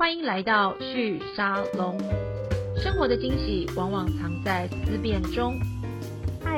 [0.00, 1.98] 欢迎来到旭沙龙。
[2.76, 5.58] 生活的惊喜往往藏在思辨中。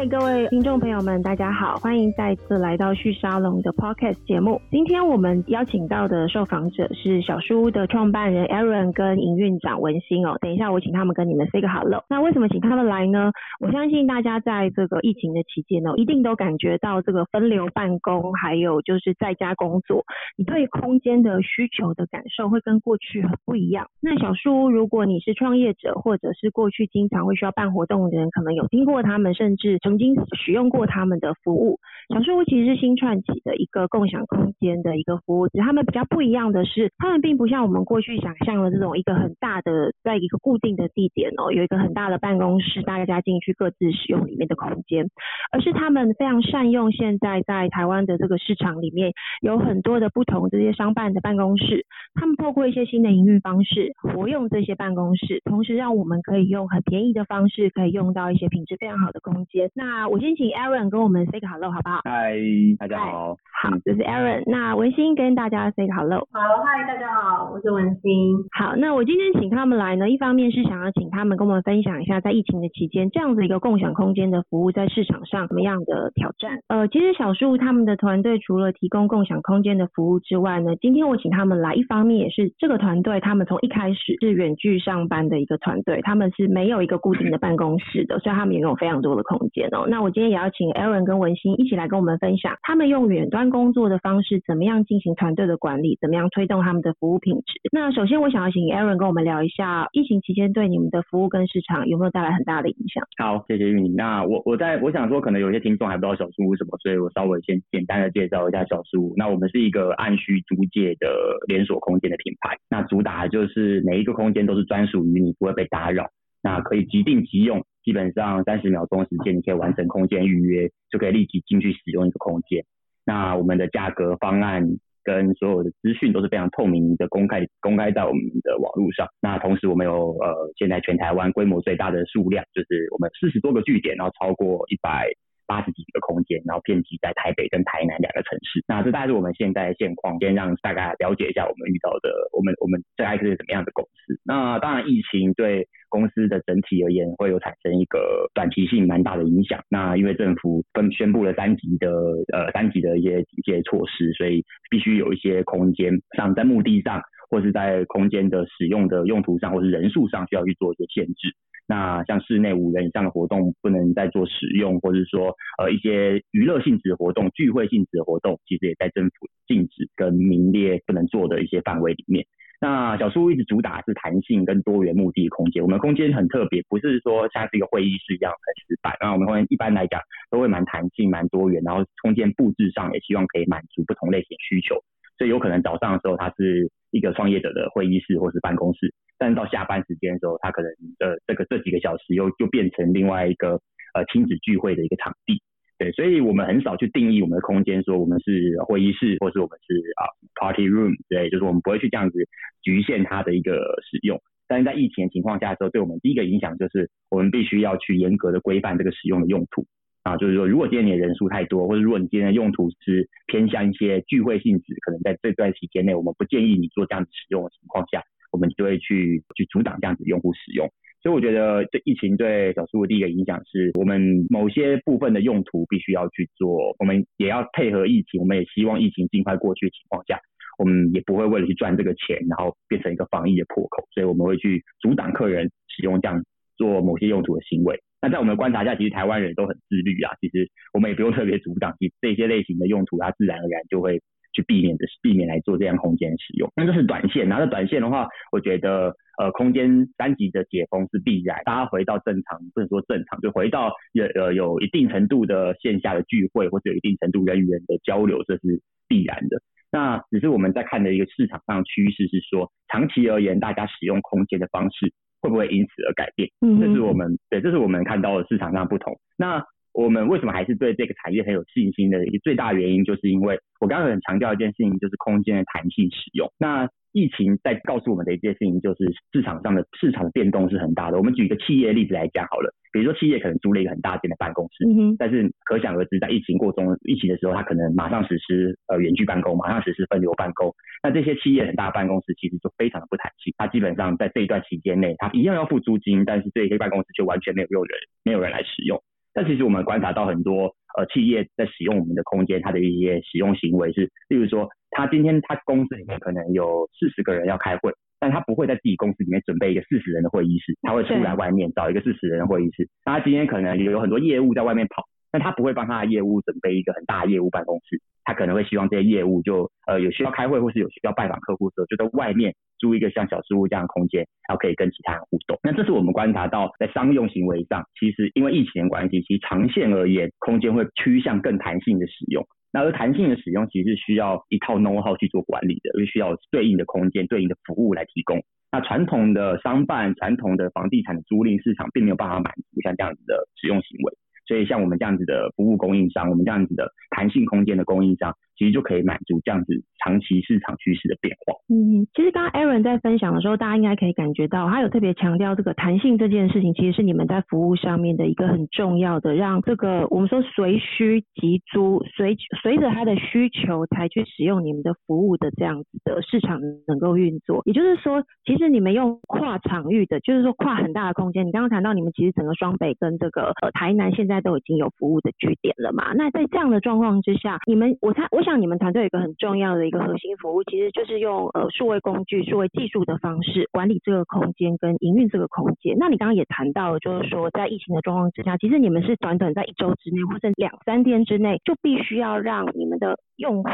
[0.00, 4.58] 嗨，各位听众朋友们，大家好，欢迎再次来到旭沙龙的 Podcast 节目。
[4.70, 10.38] 今天我们邀请到的受访者是小书屋的创办人 Aaron 跟营运长文心哦。
[10.40, 12.02] 等一下我请他们跟你们 say 个 hello。
[12.08, 13.30] 那为什么请他们来呢？
[13.60, 20.06] 我相信大家在这个疫情的期间呢，一定都感觉到这个分流办公，还有就是在家工作，
[20.38, 23.86] 你对空间的需求的感受会跟过去很不一样。
[24.00, 31.80] 那小书屋，如果你是创业者，或者是过去经常会需要办活动的人，可能有听过他们，甚至曾经使用过他们的服务。
[32.14, 45.08] 小树屋其实是新串起的一个共享空间的一个服务，他们比较不一样的是，他们并不像我们过去想象的这种一个很大的，在一个固定的地点哦，有一个很大的办公室，大家进去各自使用里面的空间，
[45.50, 51.84] 而是他们非常善用现在在台湾的这个市场里面有很多的不同这些商办的办公室，
[52.14, 59.70] 他们透过一些新的营运方式活用这些办公室，同时让我们可以用很便宜的方式可以用到一些品质非常好的空间。
[59.80, 62.00] 那我先请 Aaron 跟我们 say 个 hello 好不好？
[62.04, 62.36] 嗨，
[62.78, 63.34] 大家好。
[63.62, 64.42] 好，这是 Aaron。
[64.44, 66.28] 那文心跟大家 say 个 hello。
[66.32, 68.36] 好，嗨，大家好，我是文心。
[68.52, 76.58] 好，那我今天请他们来呢，一方面是想要请他们跟我们分享一下，在疫情的期间，这样子一个共享空间的服务在市场上什么样的挑战。
[76.68, 89.86] 呃，其实小树他们的团队除了提供共享空间的服务之外呢，今天我请他们来，一方面也是这个团队他们从一开始是远距上班的一个团队，他们是没有一个固定的办公室的，所以他们也有非常多的空间哦。
[89.88, 97.60] 那我今天也要请 Aaron 跟文心一起来跟我们分享，他们用远端工作的方式，怎么样进行团队的管理，怎么样推动他们的服务品质。
[97.72, 103.04] 那首先我想要请 Aaron 跟我们聊一下，疫情期间对你们的服务跟市场有没有带来很大的影响？
[103.18, 103.94] 好，谢谢玉宁。
[103.96, 109.14] 那我我在我想说，可能有些听众还不知道小书屋什么，所以我稍微先简单的介绍一下小书屋。
[109.16, 111.08] 那我们是一个按需租借的
[111.46, 116.08] 连锁空间的品牌，那主打就是每一个空间都是专属于你，不会被打扰，
[116.42, 117.62] 那可以即定即用。
[117.84, 122.64] 基本上三十秒钟时间，你可以完成空间预约，就可以立即进去使用一个空间。
[123.04, 124.62] 那我们的价格方案
[125.02, 129.08] 跟所有的资讯都是非常透明的，公开公开在我们的网络上。
[129.20, 135.10] 那同时我们有呃，现在全台湾规模最大的数量，就是我们四十多个据点，然后超过一百
[135.50, 138.62] 八十几个空间，然后遍及在台北跟台南两个城市。
[138.68, 144.14] 那这大概是我们现在的现况，先让大家了解一下我们遇到的，我们我们大概是怎么样的公司。
[144.24, 149.58] 那当然，疫情对公司的整体而言，会有产生一个短期性蛮大的影响。
[149.68, 151.90] 那因为政府分宣布了三级的
[152.32, 161.34] 呃三级的一些一些措施，所以必须有一些空间上在墓地上，或是在空间的使用的用途上，或是人数上需要去做一些限制。
[161.70, 172.26] 那像室内五人以上的活动不能再做使用，或者是说呃一些娱乐性质的活动、聚会性质的活动，其实也在政府禁止跟名列不能做的一些范围里面。
[172.60, 184.74] 那小书一直主打是弹性跟多元目的空间，我们空间很特别，不是说像是一个会议室一样很死板，那我们空间一般来讲都会蛮弹性、蛮多元，然后空间布置上也希望可以满足不同类型需求，
[185.16, 188.92] 所以有可能早上的时候它是一个创业者的会议室或是办公室。
[189.20, 193.60] 但是到下班时间的时候，它可能呃这个这几个小时又又变成另外一个
[193.92, 195.42] 呃亲子聚会的一个场地，
[195.76, 200.08] 对，所以我们很少去定义我们的空间，说我们是会议室，或是我们是啊
[200.40, 202.18] party room 之类，就是我们不会去这样子
[202.62, 203.52] 局限它的一个
[203.90, 204.18] 使用。
[204.48, 209.66] 但是在疫情情况下的时候，对我们第一个影响就是我们必须要去严格的规范这个使用的用途
[210.02, 218.02] 啊，就是说如果今天你的人数太多，或者如果你今天的用途是偏向一些聚会性质，可能在这段期间内，我们不建议你做这样子使用的情况下。
[218.30, 220.68] 我们就会去去阻挡这样子用户使用，
[221.02, 230.20] 所以我觉得这疫情对小书的第一个影响是我们某些部分的用途必须要去做，我们也要配合疫情，我们也希望疫情尽快过去的情况下，
[230.58, 236.22] 我们也不会为了去赚这个钱，然后变成一个防疫的破口，所以我们会去阻挡客人使用这样
[236.56, 237.80] 做某些用途的行为。
[238.02, 244.00] 那在我们的观察下，其实台湾人都很自律啊，其实我们也不用特别阻挡，其实这些类型的用途，它自然而然就会。
[244.32, 247.28] 去避免的是避免来做这样空间使用，那这是短线。
[247.28, 259.40] 然后短线的话，我觉得呃空间三级的解封是必然，大家回到正常，不能说正常，就回到有呃有一定程度的线下的聚会或者有一定程度人与人的交流，这是必然的。
[259.72, 266.28] 那只是我们在看的一个市场上趋势是说，长期而言，大家使用空间的方式会不会因此而改变？
[266.40, 268.98] 嗯，这是我们对，这是我们看到的市场上不同。
[269.16, 276.30] 那我们为什么还是对这个产业很有信心的一个最大原因，就是因为我刚刚很强调一件事情，就是空间的弹性使用。
[276.38, 280.96] 那疫情在告诉我们的一件事情，就是市场上的市场的变动是很大的。
[280.98, 284.66] 我们举一个企业例子来讲好了，比如说企业可能租了一个很大间的办公室，
[284.98, 290.52] 但是可想而知，在疫情过中疫情的时候，它可能马上实施呃远距办公，马上实施分流办公。
[290.82, 298.82] 那这些企业很大的办公室其实就非常的不弹性，它基本上在这一段期间内，它一样要付租金，但是这些办公室却完全没有用人，没有人来使用。
[299.12, 312.68] 但其实我们观察到很多呃企业在使用我们的空间，它的一些使用行为是，例如说，他今天他公司里面可能有四十个人要开会，但他不会在自己公司里面准备一个四十人的会议室，他会出来外面找一个四十人的会议室。
[312.84, 317.80] 那他今天可能有很多业务在外面跑，但他不会帮他的业务准备一个很大的业务办公室。
[318.10, 325.38] 他可能会希望这些业务就呃有需要开会或是有需要拜访客户的时候，就在外面租一个像小书屋这样的空间，然后可以跟其他人互动。
[325.44, 332.26] 那这是我们观察到在商用行为上，其实因为疫情的关系，其实长线而言，空间会趋向更弹性的使用。
[332.52, 338.20] 那而弹性的使用其实需要一套 know how 去做管理的，而需要对应的空间、对应的服务来提供。
[338.50, 343.94] 那传统的商办、传统的房地产的租赁市场，并没有办法满足像这样子的使用行为。
[344.26, 348.14] 所以像我们这样子的服务供应商，我们这样子的弹性空间的供应商。
[348.36, 349.52] 其实就可以满足这样子
[349.84, 351.34] 长期市场趋势的变化。
[351.52, 367.42] 嗯，其实刚刚 Aaron 在分享的时候，大家应该可以感觉到，他有特别强调这个弹性这件事情，其实是你们在服务上面的一个很重要的，让这个我们说随需即租，随随着他的需求才去使用你们的服务的这样子的市场能够运作。
[367.44, 371.26] 也就是说，其实你们用跨场域的，就是说跨很大的空间。
[371.26, 375.92] 你刚刚谈到你们其实整个双北跟这个呃台南现在都已经有服务的据点了嘛？
[375.92, 378.40] 那在这样的状况况之下，你们我猜我想。
[378.40, 385.76] 你们团队有一个很重要的一个核心服务，其实就是用呃数位工具、数位技术的方式管理这个空间跟营运这个空间。
[385.78, 393.50] 那你刚刚也谈到，就是说在疫情的状况之下，其实你们是短短在一周之内或者两三天之内，就必须要让你们的用户。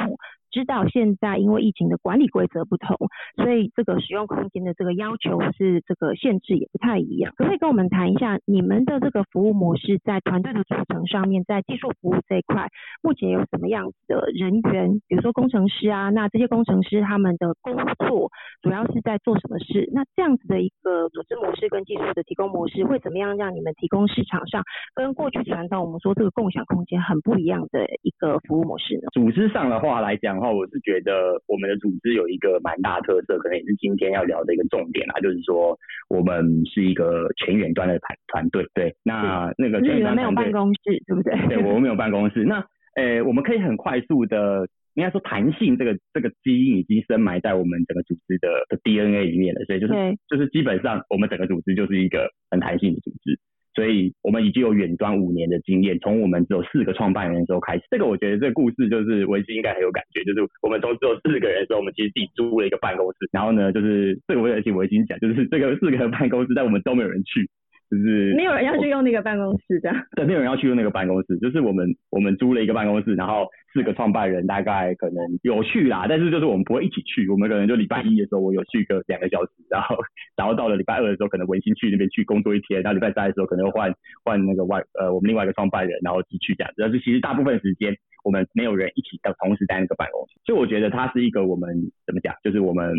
[0.57, 2.97] 知道现在因为疫情的管理规则不同，
[3.37, 7.31] 所以这个使用空间的这个要求是这个限制也不太一样。
[7.37, 12.69] 可不可以跟我们谈一下你们的这个服务模式在团队的组成上面，在技术服务这一块，
[13.03, 14.99] 目前有什么样的人员？
[15.07, 17.77] 比如说工程师啊，那这些工程师他们的工
[18.09, 18.31] 作
[18.63, 19.91] 主要是在做什么事？
[19.93, 24.63] 那这样子的一个组织模式跟技术的提供模式，会怎么样让你们提供市场上
[24.95, 29.09] 跟过去传统我们说这个共享空间很不一样的一个服务模式呢？
[29.13, 30.46] 组织上的话来讲。
[30.53, 35.79] 我是觉得我们的组织有一个蛮大特色，可能也是今天要聊的一个重点啊，就是说
[36.09, 38.67] 我们是一个全远端的团团队。
[38.75, 41.35] 对，那那个全远端没有办公室，对不对？
[41.49, 42.45] 对，我们没有办公室。
[42.45, 42.65] 那
[42.95, 49.93] 呃，我们可以很快速的，应该说弹性这个这个基因已经深埋在我们整个组织的的 DNA 里面了，所以就是
[50.29, 53.39] 就是基本上我们整个组织就是一个很弹性的组织。
[53.77, 57.83] 所以我们已经有远端五年的经验，从我们只有四个创办人的时候开始。
[57.91, 67.47] 这个我觉得这个故事就是文心应该很有感觉，就是我们从只有四个人的时候，我们其实自己租了一个办公室，然后呢，就是这个我也请文心讲，就是这个四个办公室，但我们都没有人去。
[67.89, 71.39] 就是没有人要去用那个办公室这样，对，没有人要去用那个办公室。
[71.39, 73.47] 就是我们我们租了一个办公室，然后
[73.77, 77.29] 四个创办人大概可能有去啦，但是就是我们不会一起去。
[77.29, 79.97] 我们可能就礼拜一的时候我有去个两个小时，然后
[80.35, 83.93] 然后到了礼拜二的时候可能文心去那边去工作一天，然后礼拜三的时候可能又换
[84.25, 86.77] 换那个外呃我们另外一个创办人，然后继续这样子。
[86.81, 87.95] 但是其实大部分时间。
[88.27, 91.71] 我们没有人一起到同时在那个办公室，所以我觉得它是一个我们
[92.05, 92.93] 怎么讲，就是我们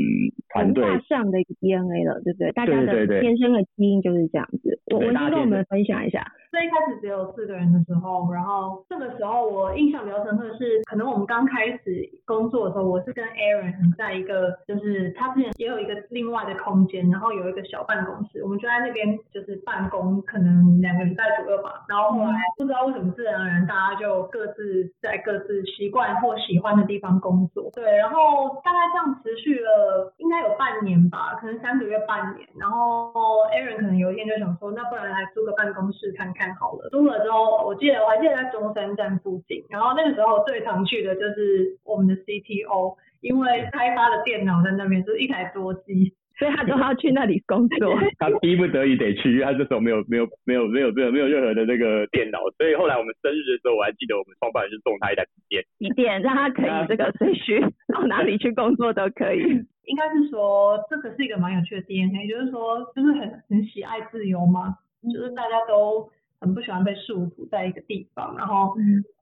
[0.47, 2.49] 团队上的一个 DNA 了，对不对？
[2.53, 4.79] 大家的天生的基因就是这样子。
[4.89, 6.25] 我我先跟我们分享一下。
[6.49, 21.83] 最一开始只有四个人的时候，然后这个时候我印象比较深刻的是，可能我们刚开始工作的时候，我是跟 Aaron 在一个，就是他之前也有一个另外的空间，然后有一个小办公室，我们就在那边就是办公，可能两个礼拜左右吧。
[21.89, 27.71] 然后后来不知道为什么自然而然大家就各自在各自习惯或喜欢的地方工作。
[27.73, 32.47] 对，然后大概这样持续了应该有半年吧，可能三个月半年。
[32.59, 33.11] 然后
[33.51, 36.27] Aaron 可能有一天就想说，那不然来租个办公室看。
[36.37, 47.93] 看好了，租了之后，我记得我还记得在中山站附近，然后那个时候最常去的就是我们的 CTO，因为开发的电脑在那边，就是一台多机，所以他都要去那里工作。
[48.17, 57.61] 他逼不得已得去，他这时候没有没有没有没有没有没有任何的那个电脑，所以后来我们生日的时候，我还记得我们创办人就送他一台笔电，笔电让他可以这个随需
[57.93, 59.41] 到哪里去工作都可以。
[59.85, 64.73] 应该是说这个是一个蛮有趣的 DNA，就是说就是很很喜爱自由嘛，
[65.13, 66.09] 就是大家都。
[66.39, 68.73] 很不喜欢被束缚在一个地方，然后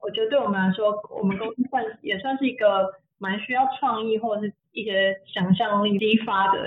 [0.01, 6.59] 我觉得对我们来说，我们公司算也算是一个蛮需要创意或者是一些想象力激发的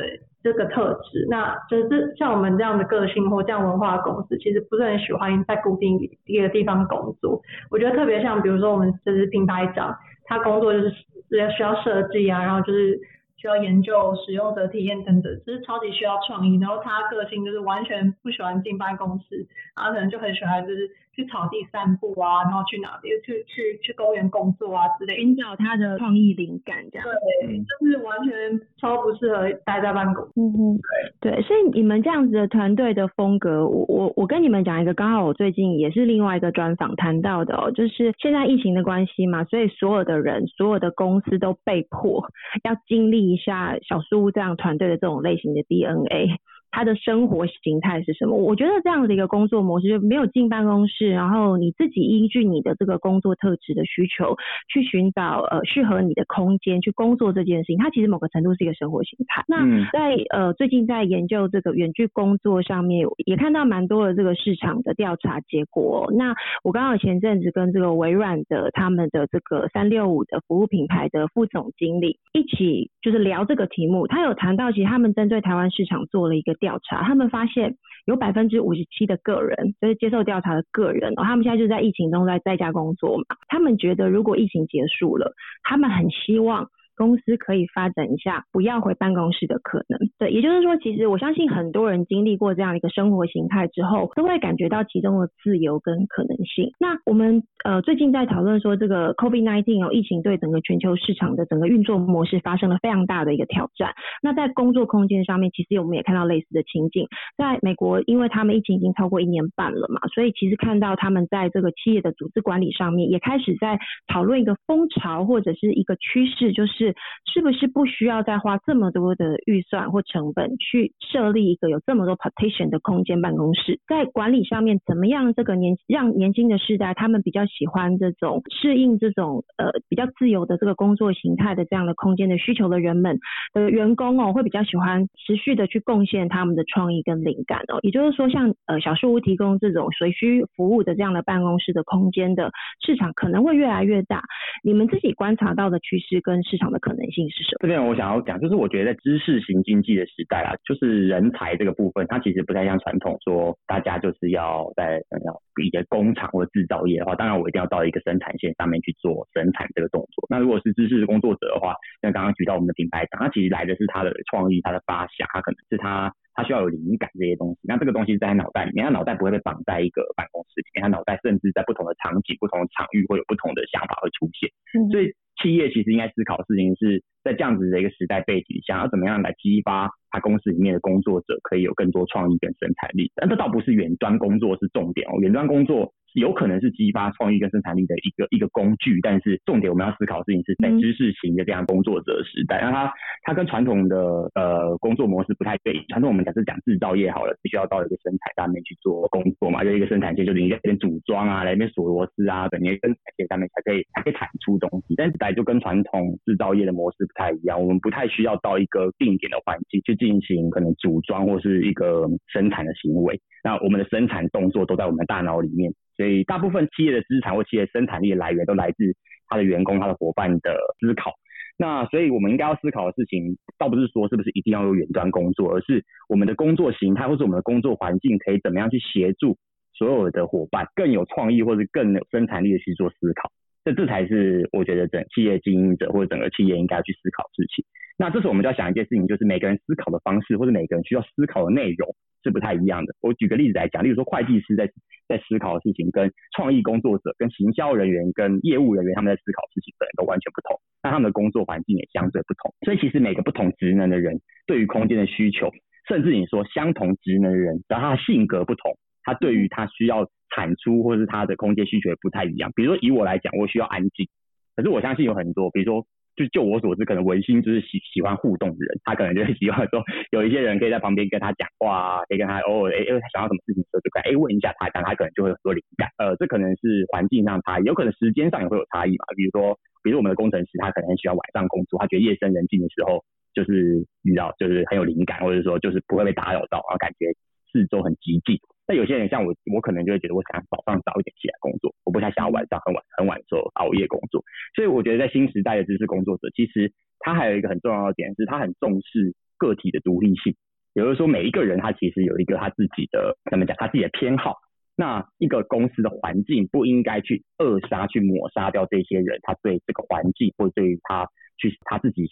[0.43, 1.27] 这个特质。
[1.29, 7.43] 那就是像我们这样的个性或这样文化的公司，其实不是很喜欢在固定一个地方工作。
[7.71, 12.99] 我觉得特别像比如说我们就是品牌长，他工作就是需要设计啊，然后就是。
[13.39, 16.59] 需要研究使用者体验等等，就是超级需要创意。
[16.59, 20.91] 然后他个性就是完全不喜欢进办公室，他可能就很喜欢就是。
[21.19, 27.05] 去草地散步啊，然后去哪边去去去公园工作啊之类，寻找他的创意灵感这样。
[27.43, 30.23] 对，就是完全超不适合待在办公。
[30.37, 30.79] 嗯哼，
[31.21, 42.25] 对对，所以你们这样子的团队的风格，我我我跟你们讲一个，刚好我最近也是另外一个专访谈到的哦，就是现在疫情的关系嘛，所以所有的人、所有的公司都被迫
[42.63, 46.39] 要经历一下小苏这样团队的这种类型的 DNA。
[46.71, 48.37] 他的生活形态是什么？
[48.37, 54.37] 我觉得这样的一个工作模式，就没有进办公室，然后你自己依据你的这个工作特质的需求，
[54.73, 59.43] 去寻找呃适合你的空间去工作这件事情，它其实某个程度是一个生活形态。
[59.49, 66.13] 那在呃最近在研究这个远距工作上面，也看到蛮多的这个市场的调查结果。
[66.17, 76.58] 那我刚好前阵子跟这个微软的他们的这个三六五的服务品牌的副总经理一起就是聊这个题目，他有谈到其实他们针对台湾市场做了一个。
[76.59, 83.25] 调查，他们发现有百分之五十七的个人，就是接受调查的个人，他们现在就在疫情中在在家工作嘛。
[83.49, 86.69] 他们觉得如果疫情结束了，他们很希望。
[86.99, 96.73] 公司可以发展一下不要回办公室的可能，对，也就是说，其实我相信很多人经历过这样一个生活形态之后，都会感觉到其中的自由跟可能性。
[96.81, 103.93] 那我们呃最近在讨论说，这个 COVID-19 哦疫情对整个全球市场的整个运作模式发生了非常大的一个挑战。
[104.21, 107.07] 那在工作空间上面，其实我们也看到类似的情景。
[107.37, 113.79] 在美国，因为他们疫情已经超过一年半了嘛，所以其实看到他们在这个企业的组织管理上面，也开始在
[114.13, 116.88] 讨论一个风潮或者是一个趋势，就是。
[117.33, 123.81] 是不是不需要再花这么多的预算或成本去设立一个有这么多 partition 的空间办公室？
[123.87, 133.19] 在管理上面，怎么样这个年让年轻的世代他们比较喜欢这种适应这种呃比较自由的这个工作形态的这样的空间的需求的人们
[133.53, 137.79] 的员工哦，会比较喜欢持续的去贡献他们的创意跟灵感哦。
[137.83, 142.51] 也就是说，像呃小树屋提供这种随需服务的这样的办公室的空间的
[142.85, 144.23] 市场可能会越来越大。
[144.63, 147.59] 你们自己观察到的趋势跟市场的可能性是什么？
[147.61, 160.27] 这边我想要讲，就是我觉得在知识型经济的时代啊，就是人才这个部分，它其实不太像传统说大家就是要在要一个工厂或者制造业的话，当然我一定要到一个生产线上面去做生产这个动作。
[160.29, 166.13] 那如果是知识工作者的话，像刚刚举到我们的品牌长，他其实来的是他的创意、他的发想，他可能是他。
[166.39, 174.49] 他需要有灵感这些东西，那这个东西在他脑袋里面，他脑袋不会被绑在一个办公室里面，他脑袋甚至在不同的场景、不同的场域会有不同的想法会出现。
[174.93, 175.11] 所以
[175.43, 183.11] 企业其实应该思考的事情是在这样子的一个时代背景下，要怎么样来激发他公司里面的工作者可以有更多创意跟生产力。
[183.17, 185.93] 但这倒不是远端工作是重点哦，远端工作。
[186.19, 193.97] 有可能是激发创意跟生产力的一个一个工具，但是重点我们要思考的事情是在知识型的这样工作者时代，那它它跟传统的
[194.35, 195.85] 呃工作模式不太对。
[195.89, 204.95] 传统我们假设讲制造业好了，必须要到一个生产上面去做工作嘛，就一个生产线，就是你在那边组装啊，来那边锁螺丝啊，等你生产线上面才可以才可以产出东西。
[204.97, 213.21] 但是在就跟传统制造业的模式不太一样，我们不太需要到一个定点的环境去进行可能组装或是一个生产的行为。
[213.45, 215.73] 那我们的生产动作都在我们的大脑里面。
[215.99, 218.95] 所以大部分企业的资产或企业生产力的来源都来自
[219.27, 221.13] 他的员工、他的伙伴的思考。
[221.59, 229.37] 那所以我们应该要思考的事情，倒不是说是不是一定要有远端工作，而是我们的工作形态或是我们的工作环境可以怎么样去协助
[229.75, 233.33] 所有的伙伴更有创意或者更有生产力的去做思考。
[233.69, 237.65] 这这才是我觉得整企业经营者或者整个企业应该要去思考的事情。
[237.99, 241.95] 那这时候我们就要想一件事情，就是每个人思考的方式或者每个人需要思考的内容。
[242.25, 242.93] 是不太一样的。
[243.01, 244.67] 我举个例子来讲，例如说会计师在
[245.07, 250.59] 在思考的事情，跟创意工作者、跟行销人员、跟业务人员他们在思考事情，可能都完全不同。
[250.83, 252.53] 那他们的工作环境也相对不同。
[252.67, 255.49] 所以其实每个不同职能的人，对于空间的需求，
[255.87, 258.77] 甚至你说相同职能的人，只要他性格不同，
[259.09, 262.53] 他对于他需要产出或是他的空间需求也不太一样。
[262.55, 264.07] 比如说以我来讲，我需要安静，
[264.55, 265.87] 可是我相信有很多，比如说。
[266.19, 275.87] 就就我所知，可能文心就是喜喜欢互动的人，他可能就会喜欢说有一些人可以在旁边跟他讲话啊，可以跟他偶尔哎，因为他想要什么事情的时候，就可以哎问一下他，这样他可能就会有很多灵感。
[275.99, 279.07] 呃，这可能是环境上差异，有可能时间上也会有差异嘛。
[279.15, 287.15] 比如说，比如我们的工程师，他可能很喜欢晚上工作，他觉得夜深人静的时候，就是遇到就是很有灵感，或者说就是不会被打扰到，然后感觉
[287.53, 288.43] 四周很寂静。
[288.69, 294.23] 那有些人像我，我可能就会觉得我想早上早一点起来工作，我不太想要晚上很晚很晚的时候熬夜工作。
[294.55, 300.37] 所以我觉得在新时代的知识工作者，其实他还有一个很重要的点是，他很重视个体的独立性。
[300.75, 304.37] 也就是说，每一个人他其实有一个他自己的怎么讲，他自己的偏好。
[304.77, 311.09] 那一个公司的环境不应该去扼杀、去抹杀掉这些人他对这个环境或对于他
[311.39, 312.07] 去他自己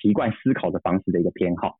[0.00, 1.76] 习惯思考的方式的一个偏好。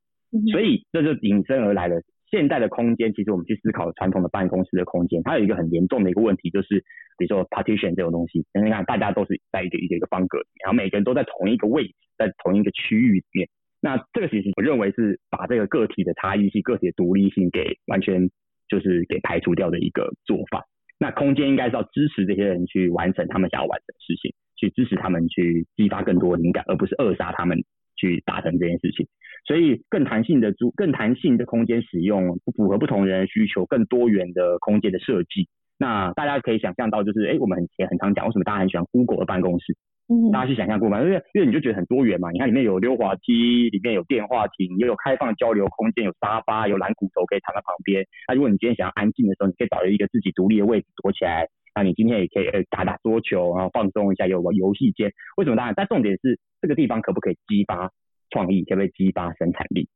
[0.52, 2.02] 所以这就引申而来的。
[2.30, 6.84] 现在的空间，其实我们去思考传统的办公室的空间，它有一个很严重的一个问题，就是
[7.16, 13.48] 比如说 partition 这种东西，你看大家都是在一个一个一个方格里面，然后每个人都在同一个位置，在同一个区域里面。
[13.80, 18.28] 那这个其实我认为是把这个个体的差异性、个体的独立性给完全
[18.68, 20.64] 就是给排除掉的一个做法。
[20.98, 27.62] 那空间应该是要支持这些人去完成他们想要完成的事情，去支持他们去激发更多灵感，而不是扼杀他们
[27.98, 29.06] 去达成这件事情。
[29.46, 35.48] 所以更弹性的租、更弹性的空间使用，符合不同人的需求，更多元的空间的设计。
[35.78, 39.76] 那大家可以想象到，就是哎，我们很也很常讲，为什么大家很喜欢 Google 的办公室？
[40.10, 41.00] 嗯，大家去想象过吗？
[41.02, 42.30] 因为因为你就觉得很多元嘛。
[42.32, 48.04] 你看里面有溜滑梯，里面有电话亭，也有开放交流空间，有沙发，有蓝骨头可以躺在旁边。
[48.26, 51.46] 那如果你今天想要安静的时候，你可以找一个自己独立的位置躲起来。
[51.78, 55.12] 那你今天也可以呃打打桌球，然后放松一下，有个游戏间。
[55.36, 55.54] 为什么？
[55.54, 57.92] 当然，但重点是这个地方可不可以激发
[58.30, 59.88] 创意，可不可以激发生产力？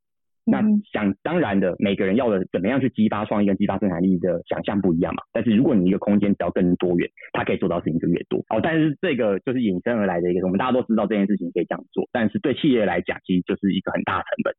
[0.45, 0.62] 那
[0.93, 5.23] 想当然的，每个人要的怎么样去激发创意跟激发生产力的想象不一样嘛。
[5.33, 8.39] 但是如果你一个空间只要更多元，它可以做到事情就越多。
[8.49, 14.55] 哦，但是这个就是引申而来的一个，我们大家都知道这件事情可以这样做，但是对企业来讲，其实就是一个很大的成本。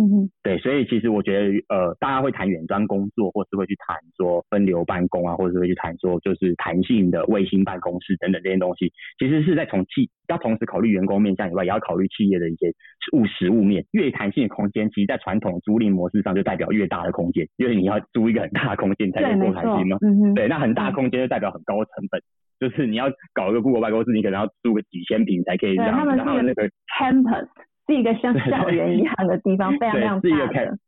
[0.00, 12.72] 嗯哼，对，所以其实我觉得，呃，大家会谈远端工作，或是会去谈说分流办公啊，或者是会去谈说就是弹性的卫星办公室等等这些东西，其实是在从企要同时考虑员工面向以外，也要考虑企业的一些
[13.12, 13.84] 务实物面。
[13.90, 19.98] 越弹性的空间，其实在传统租赁模式上就代表越大的空间，因为你要租一个很大的空间才能够弹性嘛。
[20.00, 22.22] 嗯哼，对，那很大空间就代表很高的成本，
[22.58, 26.16] 就是你要搞一个 Google 办公室，你可能要租个几千平才可以让他们
[26.46, 27.46] 那个 campus。
[27.90, 30.78] 是一个像校园一样的地方，非常非常大的。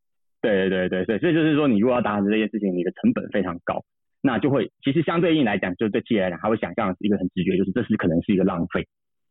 [0.41, 3.83] 对对对对，所以就是说，你如果要达成这件事情，你的成本非常高，
[4.23, 8.87] 那就会其实相对应来讲，就对企业来讲，他会想象一个很直觉，就是这是可能是一个浪费。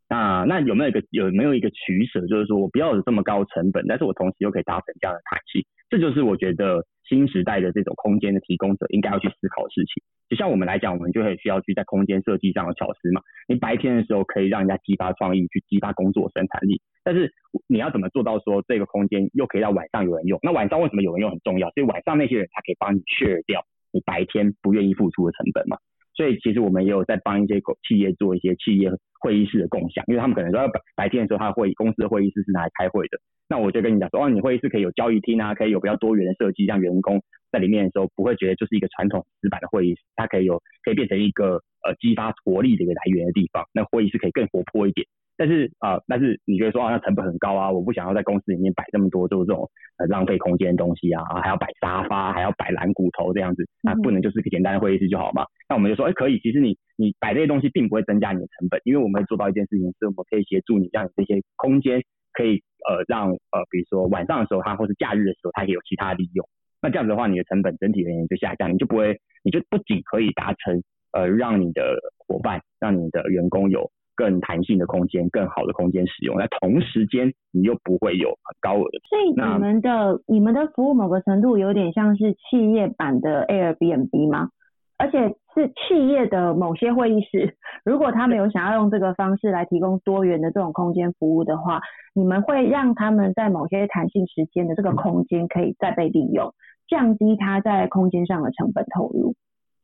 [0.10, 10.02] 那那有没有一个有没有一个取舍，就是说我不要有这么高成本，但是我同时又可以达成这样的弹性，这就是我觉得新时代的这种空间的提供者应该要去思考的事情。
[10.30, 13.20] 就像我们来讲，我们就会需要去在空间设计上的巧思嘛。
[13.50, 16.80] 你白天的时候可以让人家激发创意，去激发工作生产力。
[17.04, 17.34] 但是
[17.68, 20.40] 你要怎么做到说这个空间又可以让晚上有人用？
[20.42, 21.70] 那晚上为什么有人用很重要？
[21.72, 25.78] 所以晚上那些人才可以帮你卸掉你白天不愿意付出的成本嘛。
[26.14, 33.18] 所以其实我们也有在帮一些企业做一些企业会议室的共享，因为他们可能说白白天的时候，他会公司的会议室是拿来开会的。
[33.48, 37.22] 那我就跟你讲说，哦，你会议室可以有交易厅啊，可以有比较多元的设计，让员工
[37.52, 43.66] 在里面的时候不会觉得就是一个传统死板的会议室，它可以有可以变成一个呃激发活力的一个来源的地方。
[43.74, 45.06] 那会议室可以更活泼一点。
[45.42, 55.44] 但是啊，但是你觉得说啊，那成本很高啊，我不想要在公司里面摆这么多就是这种呃浪费空间的东西啊，还要摆沙发，还要摆蓝骨头这样子，那不能就是个简单的会议室就好嘛？
[55.68, 66.48] 那我们就说，哎，可以，其实你你摆这些东西并不会增加你的成本，因为我们会做到一件事情，是我们可以协助你让你这些空间可以呃让呃比如说晚上的时候它或是假日的时候它可以有其他利用，
[66.84, 73.90] 那这样子的话，你的成本整体而言就下降，你就不会，你就不仅可以达成呃让你的伙伴让你的员工有。
[74.16, 79.00] 更弹性的空间，更好的空间使用，那同时间你又不会有很高额的。
[79.10, 84.50] 所以你们的你们的服务某个程度有点像是企业版的 Airbnb 吗？
[84.98, 91.82] 而且是企业的某些会议室，如果他们有想要用这个方式来提供多元的这种空间服务的话，
[92.14, 96.54] 你们会让他们在某些弹性时间的这个空间可以再被利用，
[96.88, 99.34] 降低他在空间上的成本投入。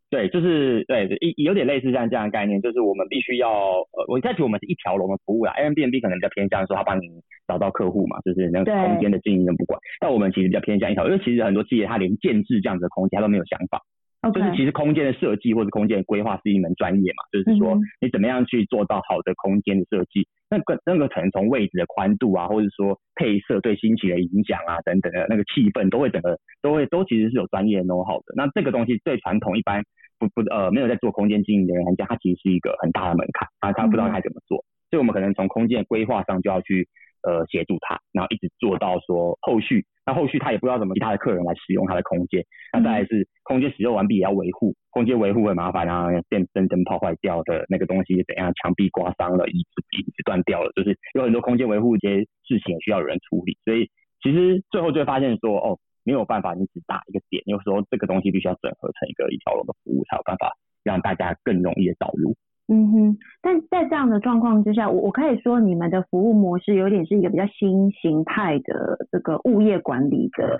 [0.10, 7.10] 对，就是对，一有点类似像这样的概念，就是我们必须要，呃，我再提我们是一条龙的服务啦，Airbnb 可能比较偏向说他帮你
[7.46, 13.82] 找到客户嘛，就是那个空间的经营人不管，但我们其实比较偏向一条，因为其实很多企业它连建制这样子的空间它都没有想法。
[14.32, 28.34] 就是其实空间的设计或者空间的规划是一门专业嘛，就是说你怎么样去做到好的空间的设计，那个那个可能从位置的宽度啊，或者说配色对心情的影响啊等等的那个气氛，都会整个都会都其实是有专业 know how 的。
[28.36, 29.84] 那这个东西对传统一般
[30.20, 36.88] 不不呃没有在做空间经营的人来讲，它其实是一个很大的门槛啊，他不知道该怎么做，所以我们可能从空间规划上就要去。
[37.28, 53.90] 呃，协助他，然后一直做到说后续，那后续他也不知道怎么其他的客人来使用他的空间，那再来是空间使用完毕也要维护，空间维护很麻烦啊，电灯灯泡坏掉的那个东西怎样，墙壁刮伤了，椅子椅子断掉了，就是有很多空间维护一些事情需要有人处理，所以
[54.24, 62.34] 其实最后就会发现说，哦，没有办法你只打一个点，有时候这个东西必须要整合成一个一条龙的服务，才有办法让大家更容易的导入。
[62.70, 70.60] 嗯哼，但在这样的状况之下，我我可以说你们的服务模式有点是一个比较新形态的这个物业管理的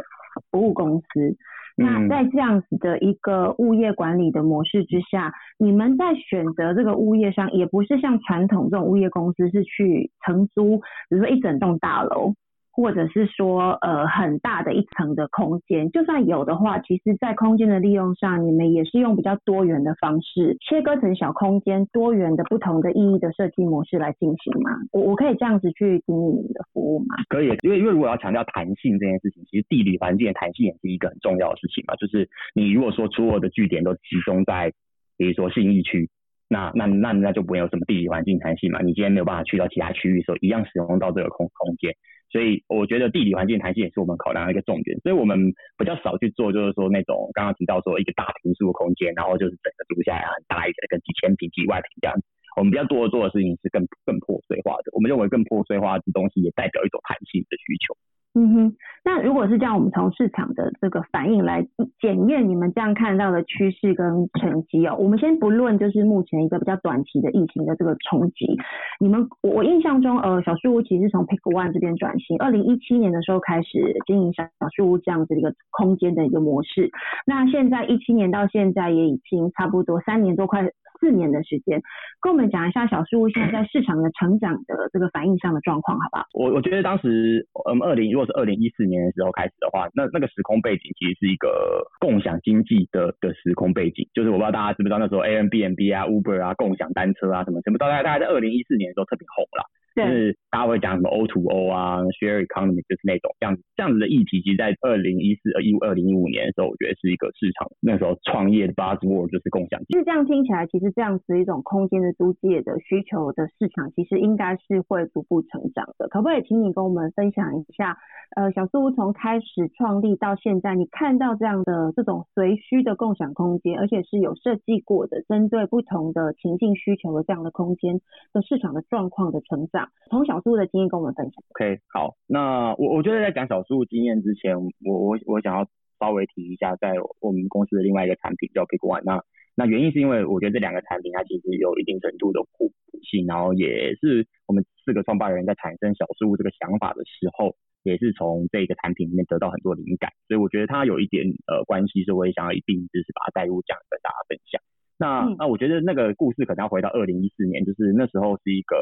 [0.50, 1.36] 服务公司。
[1.76, 10.78] 那在这样子的一个物业管理的模式之下，你们在选择这个物业上，也不是像传统这种物业公司是去承租，
[11.10, 12.34] 比如说一整栋大楼。
[12.78, 24.70] 或者是说，呃，很大的一层的空间，就算有的话，其实，在空间的利用上，你们也是用比较多元的方式，切割成小空间，多元的不同的意义的设计模式来进行吗？
[24.92, 27.16] 我我可以这样子去经营你们的服务吗？
[27.30, 31.96] 可以，因为因为如果要强调弹性这件事情，其实地理环境的弹性也是一个很重要的事情嘛。
[31.96, 34.72] 就是你如果说所有的据点都集中在，
[35.18, 36.08] 比如说信义区，
[36.48, 38.80] 那那那那就没有什么地理环境弹性嘛。
[38.82, 41.94] 你今天没有办法去到其他区域的时候，一样使用到这个空空间。
[42.30, 52.16] 所以我觉得地理环境弹性也是我们考量的一个重点，所以我们比较少去做，就是说那种刚刚提到说一个大平数的空间，然后就是整个租下来很大一个，跟几千平、几万平这样。
[52.58, 57.96] 我们比较多做的事情是更更破碎化的，我们认为更破碎化的东西也代表一种弹性的需求。
[58.34, 61.66] 嗯哼，那如果是这样，我们从市场的这个反应来
[62.00, 64.96] 检验你们这样看到的趋势跟成绩哦。
[65.00, 68.56] 我们先不论就是目前一个比较短期的疫情的这个冲击，
[69.00, 76.92] 你们我印象中呃小树屋其实是从 Pick One 这边转型，二零一七年的时候开始经营小小树屋这样子的一个空间的一个模式。
[77.26, 80.70] 那现在一七年到现在也已经差不多三年多快。
[81.00, 81.80] 四年的时间，
[82.20, 86.26] 跟我们讲一下小树屋现在在市场的成长的这个反应上的状况，好不好？
[86.34, 99.70] 我我觉得当时，嗯，二零如果是二零一四年的时候开始的话，那那个时空背景其实是一个共享经济的的时空背景，就是我不知道大家知不知道那时候 A M B N B 啊，Uber 啊，共享单车啊什么什么，大概大概在二零一四年的时候特别红了。
[99.98, 109.80] 就是大家会讲什么 O to O 啊，share economy，就是那种这样子这样子的议题，其实，在二零一四、二一五、二零一五年的时候，我觉得是一个市场那时候创业的 buzzword 就是共享。
[109.86, 116.08] 其实这样听起来，其实这样子一种空间的租借的需求的市场，其实应该是会逐步成长的。
[116.10, 117.98] 可不可以请你跟我们分享一下，
[118.36, 128.00] 呃，小树屋从开始创立到现在，你看到这样的这种随需的共享空间，而且是有设计过的，针对不同的情境需求的这样的空间
[128.34, 129.87] 的市场的状况的成长。
[130.10, 131.44] 从小树的经验跟我们分享。
[131.50, 135.68] OK，好，那我我觉得在讲小树经验之前，我我我想要
[136.00, 139.04] 稍微提一下，在我们公司的另外一个产品叫 Pick One。
[139.04, 139.22] 那
[139.56, 154.62] 那原因是因为我觉得这两个产品它其实有一定程度的互补性，然后也是我们四个创办人在产生小树这个想法的时候，也是从这个产品里面得到很多灵感，所以我觉得它有一点呃关系，所以我也想要一并就是把它带入这样跟大家分享。
[155.00, 158.78] 那那我觉得那个故事可能要回到二零一四年，就是那时候是一个。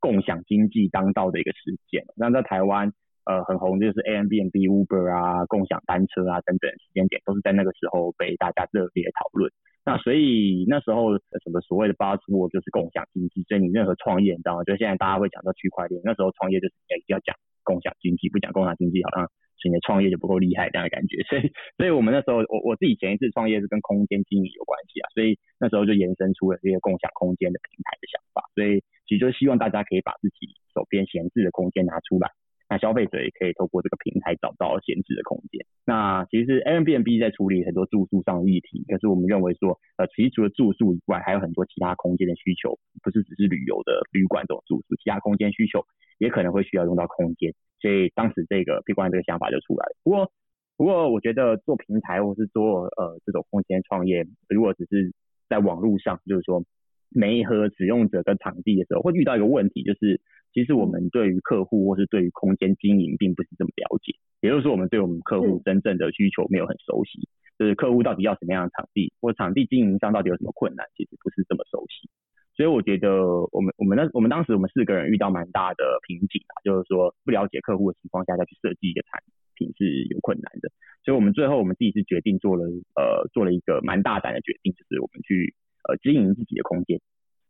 [0.00, 2.92] 共享经济当道的一个事件，那在台湾
[3.24, 9.50] 呃很红就是 A M B N B Uber 啊，共享单车啊等等时间点，都是在那个时候被大家热烈讨论。
[9.84, 14.64] 那所以那时候什么所谓的 Buzzword 就是共享经济，所以你任何创业，你知道吗？
[14.64, 17.34] 就现在大家会讲到区块链，那时候创业就是一定要讲
[17.64, 19.28] 共享经济，不讲共享经济好像。
[19.66, 32.30] 你的创业就不够厉害这样的感觉，所以，所以我们那时候，我我自己前一次创业是跟空间经营有关系啊，所以那时候就延伸出了这些共享空间的平台的想法，所以其实就希望大家可以把自己手边闲置的空间拿出来，
[32.68, 35.64] 那消费者也可以透过这个平台找到闲置的空间。
[35.84, 45.80] 那其实 Airbnb 在处理很多住宿上的议题，可是我们认为说，呃，其实除了住宿以外，还有很多其他空间的需求，不是只是旅游的旅馆这种住宿，其他空间需求
[46.18, 47.54] 也可能会需要用到空间。
[47.80, 49.92] 所以当时这个闭关这个想法就出来了。
[50.02, 50.32] 不过，
[50.76, 55.12] 不过我觉得做平台或是做呃这种空间创业，如果只是
[55.48, 56.64] 在网络上，就是说
[57.08, 60.20] 没和使用者跟场地的时候，会遇到一个问题，就是
[60.52, 64.12] 其实我们对于客户或是对于空间经营并不是这么了解。
[64.40, 67.28] 也就是说，我们对我们客户真正的需求没有很熟悉，
[67.58, 72.08] 就是客户到底要什么样的场地，或场地经营上到底有什么困难，其实不是这么熟悉。
[72.58, 79.22] 所以我觉得我们我们那我们当时我们四个人遇到蛮大的瓶颈啊，就是说不了解客户的情况下再去设计一个产
[79.54, 80.68] 品是有困难的。
[81.04, 82.64] 所以我们最后我们自己是决定做了
[82.98, 85.54] 呃做了一个蛮大胆的决定，就是我们去
[85.88, 86.98] 呃经营自己的空间。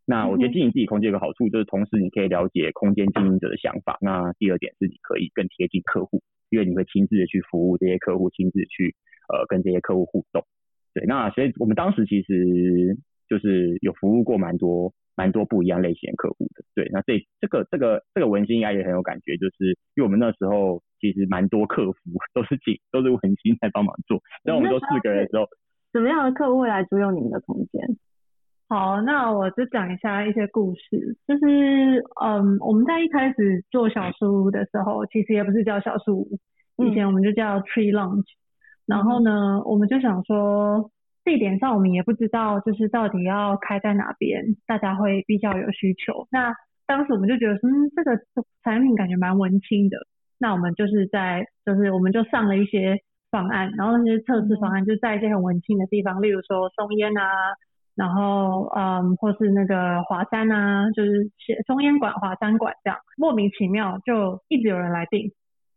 [0.05, 3.97] 那我觉得经营自己空间有个好处就是同时你可以了解空间经营者的想法。
[4.03, 8.95] 那第二点是你可以更贴近客户，因为你会亲自的去服务这些客户，亲自去
[9.33, 10.45] 呃跟这些客户互动。
[10.93, 12.99] 对，那所以我们当时其实。
[13.29, 21.99] 就是有服务过蛮多蛮多不一样类型的客户的，对，那这这个这个这个文心应该也很有感觉，就是因为我们那时候其实蛮多客服
[22.35, 25.47] 都是请都是文心在帮忙做，当我们都四个人的时候，
[25.93, 27.83] 什么样的客户会来租用你们的空间？
[28.69, 36.19] 好，那我就讲一下一些故事，就是嗯，我们在一开始做小树屋的时候，其实也不是叫小树
[36.77, 38.27] 屋，以前我们就叫 Tree Lounge。
[38.85, 40.91] 然后呢，我们就想说，
[41.29, 46.27] 地点上我们也不知道，就是到底要开在哪边，大家会比较有需求。
[46.31, 46.55] 那
[46.87, 48.19] 当时我们就觉得，嗯，这个
[48.65, 49.99] 产品感觉蛮文青的。
[50.39, 52.97] 那我们就是在，就是我们就上了一些
[53.31, 57.23] 方案，然后那些测试方案就在一些很文青的地方，例如说松烟啊，
[57.95, 65.31] 然后嗯，或是那个华山啊，就是写松烟馆、华山馆这样，莫名其妙就一直有人来订，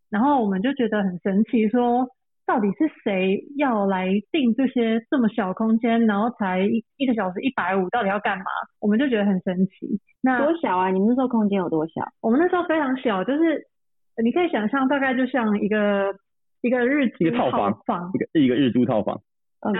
[0.09, 2.07] 然后我们就觉得很神奇，说。
[2.45, 8.43] 到底是谁要来订这些这么小空间，然后才一一个小时一百五，到底要干嘛？
[8.82, 9.99] 我们就觉得很神奇。
[10.21, 10.89] 那多小啊？
[10.89, 12.04] 你们那时候空间有多小？
[12.21, 13.63] 我们那时候非常小，就是
[14.23, 16.13] 你可以想象，大概就像一个
[16.62, 17.49] 一个日租套
[17.86, 19.21] 房，一个一个日租套房。
[19.62, 19.80] OK，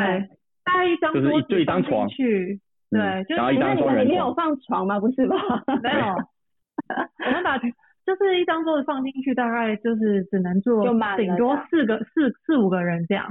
[0.63, 5.00] 大概一张桌子，一张床去，对，就是那你们里面有放床吗？
[5.00, 5.36] 不是吧？
[5.84, 6.06] 没有，
[7.26, 7.60] 我们把。
[8.05, 10.83] 就是一张桌子放进去，大概就是只能坐
[11.17, 13.27] 顶多四个四四五个人这样。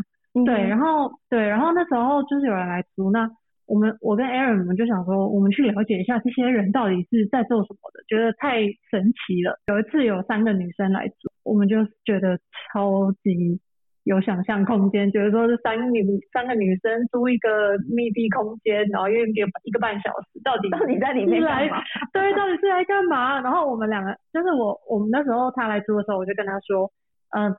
[0.47, 3.29] 对，然后对，然后那时候就是有人来租，那
[3.67, 9.59] 我们我跟 Aaron 我们就想说，我们去了解一下这些人到底是在做什么的，觉得太神奇了。
[9.67, 12.39] 有一次有三个女生来租，我们就觉得
[12.73, 13.61] 超级。
[14.05, 21.83] 有想象空间，觉得说是三个女三个女生租一个密闭空间，然后因为一个一个半小时，到底到底在里面干嘛？
[22.13, 23.41] 对，到底是来干嘛？
[23.41, 26.91] 然后我们两个，就是我我们那时候他来租的时候，我就跟他说，
[27.37, 27.55] 嗯，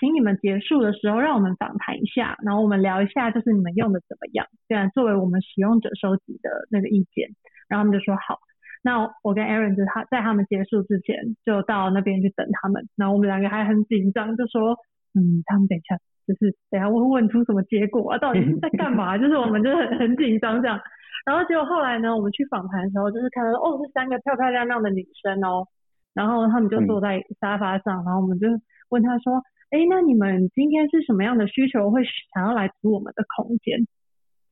[0.00, 7.28] 请你们结束的时候让我们访谈一下，然后我们聊一下，就是你们用的怎么样，这样作为我们使用者收集的那个意见。
[7.68, 8.38] 然后他们就说好，
[8.82, 14.78] 那我跟 Aaron 就他在他们结束之前就到那边去等他们，然后我们两个还很紧张，就说。
[15.14, 15.96] 嗯，他们等一下，
[16.26, 18.18] 就是等下会问出什么结果啊？
[18.18, 19.16] 到底是在干嘛？
[19.18, 20.80] 就是我们就很很紧张这样。
[21.26, 25.66] 然后结果后来呢，我们去访谈的时候，就是看到哦，是三个漂漂亮亮的女生哦。
[26.14, 28.46] 然后他们就坐在沙发上，然后我们就
[28.90, 32.02] 问他说：“哎，那你们今天是什么样的需求会
[32.34, 33.86] 想要来租我们的空间？”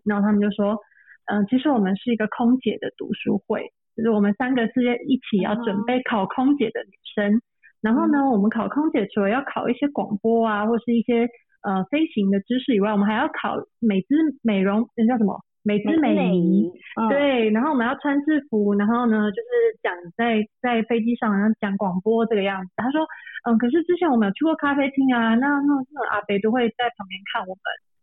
[0.04, 0.78] 然后他们就说
[1.26, 7.42] ：“嗯，其实我们是一个空姐的读书会，就是我们三个是一起要准备考空姐的女生。”
[7.82, 11.26] 然后呢，我们考空姐除了要考一些广播啊，或是一些
[11.62, 16.70] 呃飞行的知识以外，我们还要考美姿美容，那叫什么美姿美仪？
[17.08, 19.48] 对，然后我们要穿制服，然后呢就是
[19.82, 22.70] 讲在在飞机上然后讲广播这个样子。
[22.76, 23.06] 他说，
[23.48, 27.62] 嗯，可是之前我们有去过咖啡厅啊，那那那阿北都会在旁边看我们，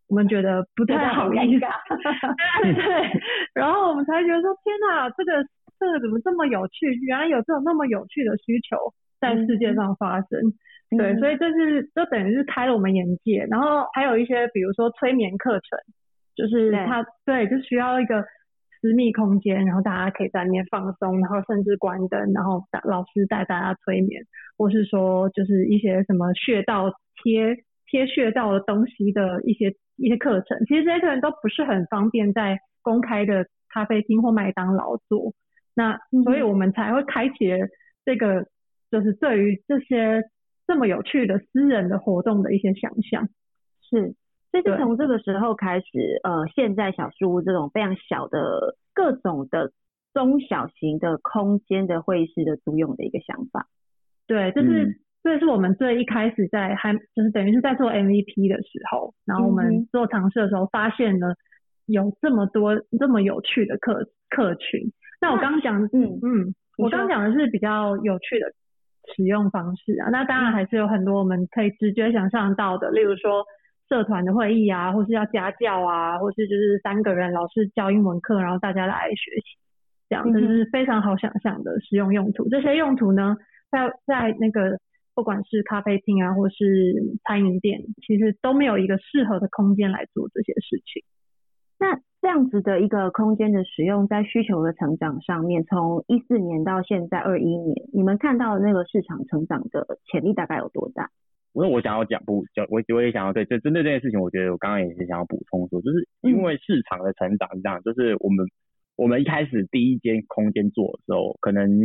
[0.09, 1.61] 我们觉得不太好意思。
[2.73, 3.21] 对，
[3.53, 5.45] 然后我们才觉得说，天哪，这个
[5.79, 6.93] 这个怎么这么有趣？
[7.05, 8.93] 原来有这种那么有趣的需求。
[9.19, 10.39] 在世界上发生，
[10.97, 13.47] 对，所以这是就等于是开了我们眼界。
[13.49, 15.79] 然后还有一些，比如说催眠课程，
[16.35, 18.23] 就是他对，就需要一个
[18.79, 24.23] 私密空间，然后大家可以在里面放松，然后甚至关灯，然后老师带大家催眠，
[24.55, 30.59] 或是说就是一些什么穴道贴贴穴道的东西的一些一些课程。
[30.67, 35.33] 其实这些课程都不是很方便在公开的咖啡厅或麦当劳做，
[35.73, 37.49] 那所以我们才会开启
[38.05, 38.45] 这个。
[38.91, 40.23] 就是对于这些
[40.65, 43.27] 这么有趣的私人的活动的一些想象，
[43.81, 44.15] 是，
[44.51, 45.85] 所以是从这个时候开始，
[46.23, 49.71] 呃，现在小书屋这种非常小的各种的
[50.13, 53.67] 中小型的空间的会议室的租用的一个想法。
[54.25, 61.35] 对，就是这是我们最一开始在还就是等于是在做 MVP 的时候，然后我们做尝试的时候发现了
[61.85, 64.91] 有这么多这么有趣的客客群。
[65.21, 68.51] 那我刚刚讲，嗯嗯，我刚刚讲的是比较有趣的。
[69.15, 73.45] 使用方式啊，那当然还是有很多我们可以直觉想象到的，例如说
[73.89, 79.57] 社团的会议啊，或是要家教啊，或是就是三个人老师教英文课，然后大家来学习，
[80.09, 82.49] 这样这是非常好想象的使用用途。
[82.49, 83.37] 这些用途呢，
[83.71, 84.77] 在在那个
[85.15, 86.55] 不管是咖啡厅啊，或是
[87.23, 91.03] 餐饮店，其实都没有一个适合的空间来做这些事情。
[91.79, 101.11] 那这样子的一个空间的使用，在需求的成长上面，从一四年到现在二一年，你们看到的那个市场成长的潜力大概有多大？
[101.53, 108.45] 因为我想要讲不，我我也想要对，就针对这件事情，我觉得我刚刚也是想要补充说，就是因为市场的成长是这样，就是我们
[108.95, 111.79] 我们一开始第一间空间做的时候，可能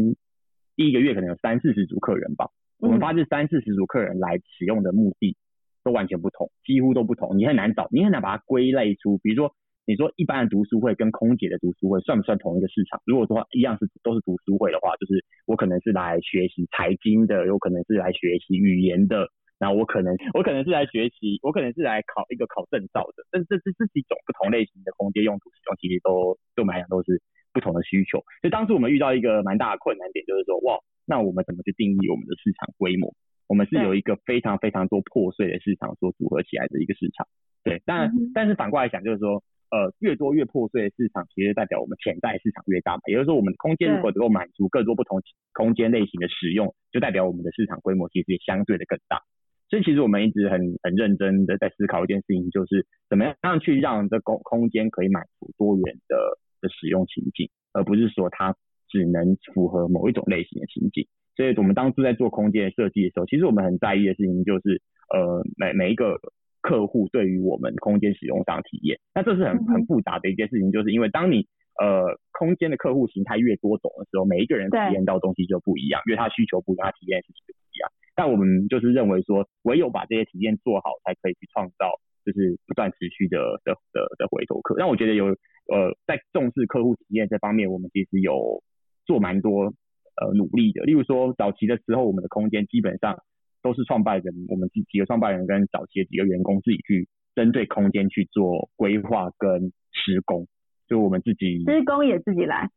[0.76, 2.48] 第一个月可能有三四十组客人吧，
[2.80, 5.36] 我们发现三四十组客人来使用的目的
[5.84, 9.54] 都完全不同，几乎都不同，你很难找，你很难把它归类出，比如说。
[9.84, 13.00] 你说一般的读书会跟空姐的读书会算不算同一个市场？
[13.04, 23.26] 如果说一样是都是读书会的话，就是我可能是来学习财经的，有可能是来学习语言的，然后我可能我可能是来学习，我可能是来考一个考证照的。
[23.30, 27.20] 但这这这几种不同类型的空间用途使用，其实都对我们来讲都是
[27.52, 28.22] 不同的需求。
[28.40, 33.12] 所以当时我们遇到一个蛮大的困难点，就是说哇，那我们怎么去定义我们的市场规模？
[33.48, 37.26] 我们是有一个非常非常多破碎的市场所组合起来的一个市场。
[37.64, 43.00] 对，但但是反过来想，就是说，呃，越多越破碎的市场，其实代表我们潜在市场越大嘛。
[43.06, 45.22] 也就是说，我们的空间如果能够满足更多不同
[45.54, 49.22] 空间类型的使用，就代表我们的市场规模其实也相对的更大。
[49.70, 56.16] 所以其实我们一直很很认真的在思考一件事情，就是怎么样去让这空空间可以满足多元的
[56.60, 58.54] 的使用情境，而不是说它
[58.90, 61.06] 只能符合某一种类型的情境。
[61.34, 66.20] 所以我们当初在做空间设计的时候，其实我们很在意的事情就是，呃，每每一个
[66.62, 71.46] 客户对于我们空间使用上体验，那这是很很复杂的一件事情，就是因为当你
[71.80, 77.90] 呃空间的客户形态越多种的时候，每一个人体验到东西就不一样，因为他需求不一样，他体验事情就不一样。
[78.14, 84.76] 但我们就是认为说，唯有把这些体验做好，才可以去创造就是不断持续的的的的回头客。
[84.78, 85.26] 那我觉得有
[85.66, 88.62] 呃在重视客户体验这方面，我们其实有
[89.06, 89.72] 做蛮多
[90.20, 90.84] 呃努力的。
[90.84, 93.18] 例如说早期的时候，我们的空间基本上
[93.62, 100.46] 都是创办人，我们几几个创办人跟早期的几个员工自己去针对空间去做规划跟施工，
[100.88, 102.68] 就我们自己施工也自己来。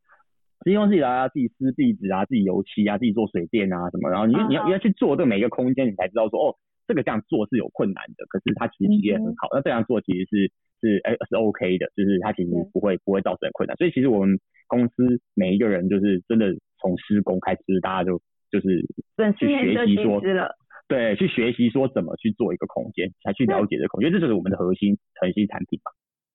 [0.63, 6.55] 施工自己来啊，自己撕壁纸啊，自己油漆啊，自己做水电啊什么，然后你你要你要去做这每一个空间，你才知道说哦，
[6.87, 9.49] 这个这样做是有困难的，可是它其实体验很好。
[9.51, 13.75] 那这样做其实是是哎是 OK 的，就是它其实不会不会造成困难。
[13.77, 18.19] 所以其实我们公司每一个人就是真的从施工开始，大家就
[18.49, 18.81] 就是
[19.37, 20.19] 去学习说，
[20.87, 25.91] 对，去学习说怎么去做一个空间，才去了解这空间，这就是我们的核心核心产品嘛。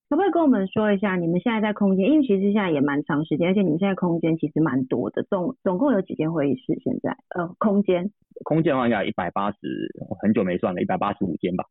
[0.09, 2.11] 可不可以跟我们说一下，你们现在在空间？
[2.11, 6.77] 因为其实现在也蛮长时间，而且你们现在空间其实蛮多的，总总共有几间会议室？
[6.83, 8.11] 现在呃，空间？
[8.43, 9.59] 空间的话应该一百八十，
[10.21, 11.65] 很久没算了，一百八十五间吧。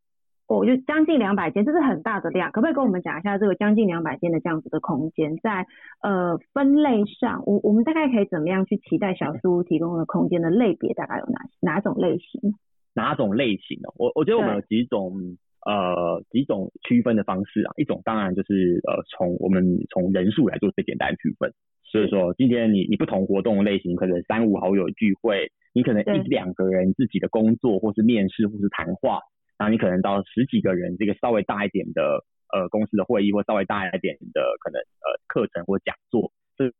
[0.47, 2.49] 哦，就将近两百间，这是很大的量。
[2.53, 5.67] 可不可以跟我们讲一下这个将近两百间的这样子的空间，在
[6.01, 12.55] 呃分类上，我我们大概可以怎么样去期待小书提供的空间的类别大概有哪哪种类型？
[12.99, 13.87] 哪种类型呢？
[13.95, 15.37] 我我觉得我们有几种。
[15.67, 21.51] 呃，几种区分的方式啊，一种当然就是呃，从我们从人数来做最简单的区分。
[21.83, 29.19] 所以说，今天你你不同活动类型，可能三五好友聚会，你可能一两个人自己的工作，或是面试，或是谈话，
[29.59, 32.23] 然后你可能到十几个人，这个稍微大一点的
[32.55, 36.31] 呃公司的会议，或稍微大一点的可能呃课程或讲座，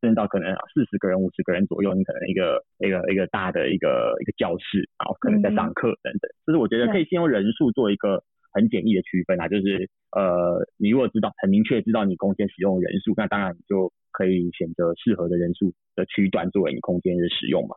[0.01, 6.29] 甚至到可能四十个人、五十个人左右，你可能一个一个一个大的一个一个教室，然后可能在上课等等。
[6.45, 8.23] 就是我觉得可以先用人数做一个。
[8.51, 17.75] 很简易的区分啊，就是呃，你如果知道很明确知道你空间使用人数，那当然你就可以选择适合的人数的区段作为你空间的使用嘛。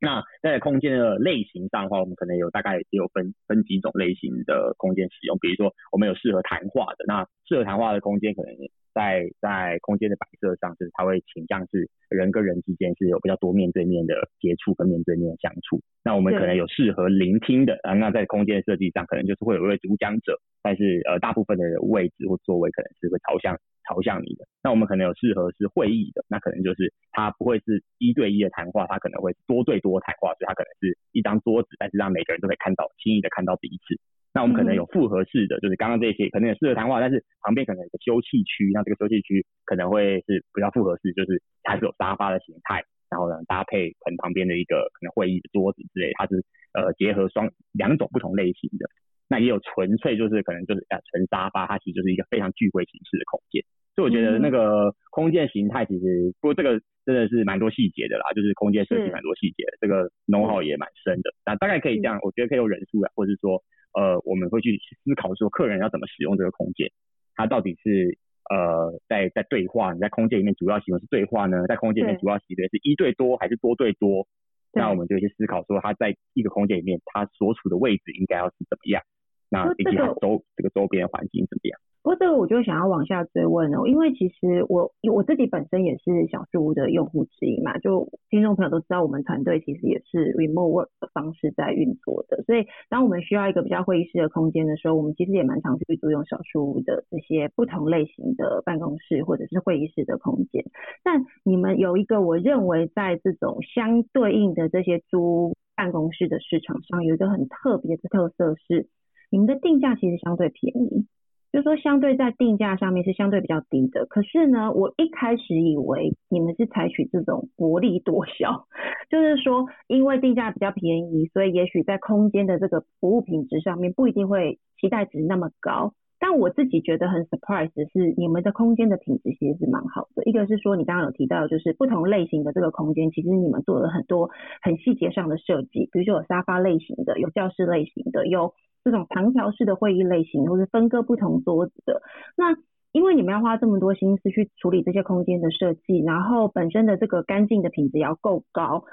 [0.00, 8.50] 那在空间的类型上的话，我们可能有大概也有分分几种类型的空间使用，比如说我们有适合谈话的，那适合谈话的空间可能。
[8.94, 15.80] 在在空间的摆设上，就是它会倾向是人跟人之间是有比较多面对面的接触跟面对面的相处。
[16.02, 23.56] 那我们可能有适合聆听的啊，那在空间设计上可能就是会有一位主讲者，但是呃大部分的位置或座位可能是会朝向
[23.88, 24.44] 朝向你的。
[24.62, 33.96] 那我们可能有适合是会议的，那可能就是它不会是一对一的谈话，它可能会多对多谈话，所以它可能是一张桌子，但是让每个人都可以看到轻易的看到彼此。
[34.34, 48.86] 那我们可能有复合式的，就是刚刚这些可能也适合谈话，但是旁边可能有个休憩区，那这个休憩区可能会是比较复合式，就是它是有沙发的形态，然后呢搭配可能旁边的一个可能会议的桌子之类，它是呃结合双两种不同类型的。
[49.30, 53.64] 那也有纯粹就是可能就是呃纯沙发，它其实就是一个非常聚会形式的空间。
[53.98, 61.34] 所以我觉得那个空间形态其实，不过这个真的是蛮多细节的啦，就是空间设计蛮多细节，这个 know how 也蛮深的。
[61.44, 63.60] 那大概可以这样，我觉得可以用人数啊，或者是说。
[63.94, 66.92] 呃，我们会去思考说，客人要怎么使用这个空间，
[67.34, 74.28] 他到底是呃在在对话，你在空间里面主要行为是对话呢，在空间里面主要行为是一对多还是多对多？
[74.74, 79.02] 那我们就去思考说，他在一个空间里面，他所处的位置应该要是怎么样？
[79.50, 81.78] 那以及他周这个周边环境怎么样？
[82.00, 100.64] 不过这个我就想要往下追问了，因为其实我我自己本身也是小树屋的用户之一嘛，就听众朋友都知道，我们团队其实也是 remote work 的方式在运作的，所以当我们需要一个比较会议室的空间的时候，我们其实也蛮常去租用小树屋的这些不同类型的办公室或者是会议室的空间。
[101.02, 108.88] 但你们有一个我认为在这种相对应的这些租办公室的市场上有一个很特别的特色是，
[109.30, 111.06] 你们的定价其实相对便宜。
[111.50, 118.66] 就说相对在定价上面是相对比较低的，可是呢，我一开始以为你们是采取这种薄利多销，
[119.08, 125.94] 就是说因为定价比较便宜，所以也许在空间的这个服务品质上面不一定会期待值那么高。
[126.20, 130.24] 但我自己觉得很 surprise 的是，你们的空间的品质其实是蛮好的。
[130.24, 138.52] 一个是说你刚刚有提到，就是不同类型的这个空间，其实你们做了很多很细节上的设计，比如说有沙发类型的，有教室类型的，有
[138.82, 142.02] 这种长条式的会议类型，或是分割不同桌子的。
[142.36, 142.56] 那
[142.90, 148.84] 因为你们要花这么多心思去处理这些空间的设计，然后本身的这个干净的品质要够高，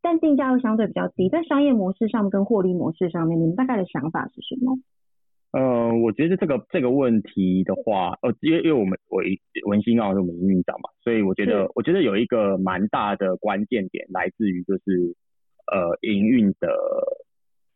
[0.00, 4.78] 但定价又相对比较低，在商业模式上跟获利模式上面，你们大概的想法是什么？
[5.52, 9.22] 呃，我觉得这个这个问题的话，呃，因为因为我们我
[9.68, 15.14] 文心刚好是我们营运长嘛，所以我觉得我觉得有一个蛮大的关键点来自于就是
[15.70, 16.72] 呃营运的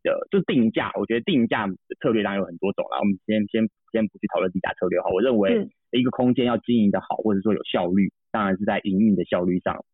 [0.03, 1.69] 的就定价，我觉得定价
[2.01, 9.85] 策略当然有很多种啦，我们先先先不去讨论定价策略哈，我认为一个空间要经营的好，或者说有效率，当然是在营运的效率上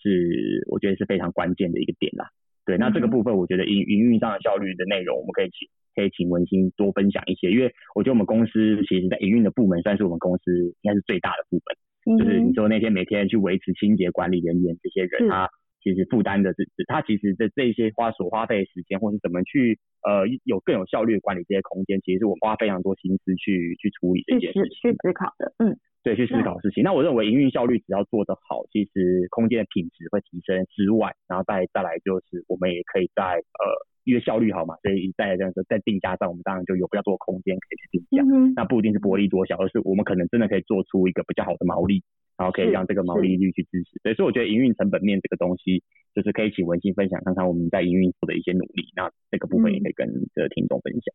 [0.00, 2.30] 是我觉得是非常关键的一个点啦。
[2.64, 5.68] 对，那这个部分我觉得营营运上的效率的内容，我们可以请。
[5.94, 10.50] 可以请文心多分享一些，因为我觉得我们公司其实在营运的部门算是我们公司
[10.80, 11.60] 应该是最大的部
[12.06, 15.50] 门，就是你说那些每天去维持清洁管理人员这些人，他
[15.82, 26.82] 其实负担的是，他其实这这些花所花费的时间，或是怎么去呃有更有效率的管理这些空间，其实是我们花非常多心思去去处理这件事去思考的，嗯，对，去思考事情。
[26.82, 33.88] 那我认为营运效率只要做得好，其实空间的品质会提升之外，然后再再来就是我们也可以在呃。
[34.04, 38.24] 因为效率好嘛，所以在这样子在定价上，我们当然就有比较多空间可以去定价。
[38.26, 42.02] 嗯那不一定是薄利多销，而是我们可能真的可以做出一个比较好的毛利，
[42.36, 44.00] 然后可以让这个毛利率去支持。
[44.02, 45.84] 所以，我觉得营运成本面这个东西，
[46.16, 48.90] 就是可以请文心分享看看我们在营运做的一些努力。
[48.96, 51.14] 那这个部分也可以跟这个听众分享。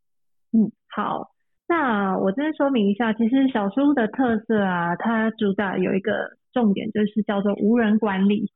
[0.56, 1.28] 嗯，好，
[1.68, 8.52] 那我这边说明一下，其实小书的特色啊，它主打有一个重点，就是叫做无人管理。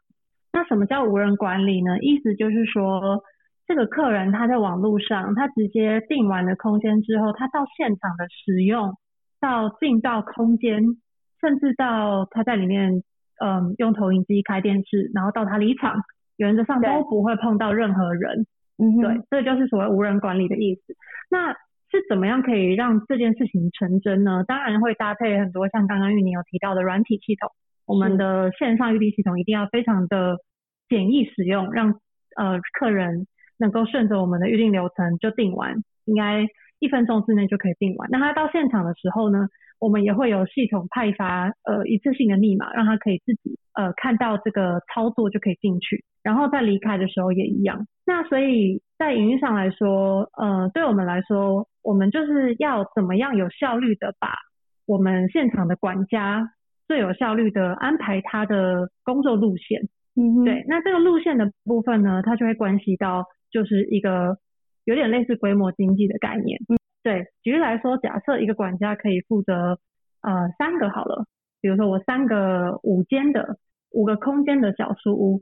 [0.53, 1.97] 那什么叫无人管理呢？
[1.99, 3.23] 意思就是说。
[3.67, 8.95] 这个客人他在网络上，他直接订完了空间之后，他到现场的使用，
[9.39, 10.83] 到进到空间，
[11.39, 13.01] 甚至到他在里面，
[13.39, 15.95] 嗯，用投影机开电视，然后到他离场，
[16.35, 18.45] 原则上都不会碰到任何人。
[18.77, 20.93] 嗯，对，这就是所谓无人管理的意思。
[21.29, 21.55] 那
[21.91, 24.43] 是怎么样可以让这件事情成真呢？
[24.47, 27.51] 当然会搭配很多像刚刚玉宁有提到的软体系统，
[27.85, 30.37] 我们的线上预订系统一定要非常的
[30.89, 31.99] 简易使用，让
[32.35, 33.27] 呃客人。
[33.57, 36.47] 能够顺着我们的预定流程就订完，应该
[36.81, 38.09] 一分钟之内就可以订完。
[38.11, 39.47] 那他到现场的时候呢，
[39.79, 47.85] 我们也会有系统派发呃一次性的密码，让他可以自己呃看到这个操作就可以进去，然后在离开的时候也一样。
[48.05, 54.33] 那所以在营运上来说，呃，对我们来说，我们就是要怎么样有效率的把
[54.87, 56.49] 我们现场的管家
[56.87, 59.81] 最有效率的安排他的工作路线。
[60.15, 60.65] 嗯，对。
[60.67, 63.23] 那这个路线的部分呢，它就会关系到。
[63.53, 64.37] 就是一个
[64.85, 66.59] 有点类似规模经济的概念。
[66.69, 69.79] 嗯，对，举例来说，假设一个管家可以负责
[70.21, 71.25] 呃三个好了，
[71.61, 73.57] 比如说我三个五间的
[73.91, 75.41] 五个空间的小书屋，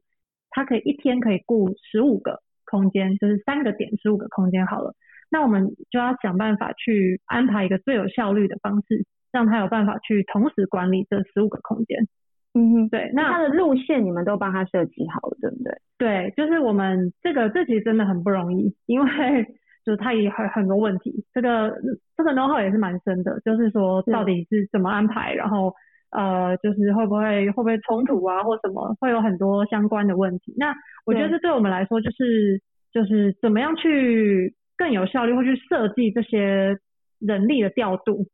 [0.49, 4.93] 他可以一天可以雇十五个空间，就是三个点十五个空间好了。
[5.29, 12.07] 那我们就要想办法去安排一个最有效率的方式，让他有办法去同时管理这十五个空间。
[12.53, 15.77] 嗯哼，对，那它的路线你们都帮他设计好了，对不对？
[15.97, 19.07] 对，就是我们这个这其实真的很不容易，因为
[19.85, 21.73] 就是它也很很多问题，这个
[22.17, 25.73] 这个 know how 也是蛮深的，就是说到底是怎么安排，然后
[26.11, 30.53] 呃，就是会不会会不会冲突啊，或什么，会有很多相关的问题。
[30.57, 30.73] 那
[31.05, 32.59] 我觉得这对我们来说，就是
[32.91, 36.77] 就是怎么样去更有效率，或去设计这些
[37.19, 38.25] 人力的调度。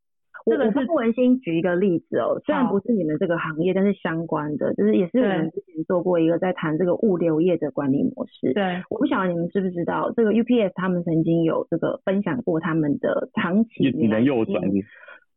[0.45, 8.53] 我我帮文心举一个例子哦，虽然不是你们这个行业，但是相关的，就是也是我们之前做过一个在谈这个物流业的管理模式。
[8.53, 14.61] 对，我不晓得你们知不知道，这个 UPS 他们曾经有这个分享过他们的长期只能右转。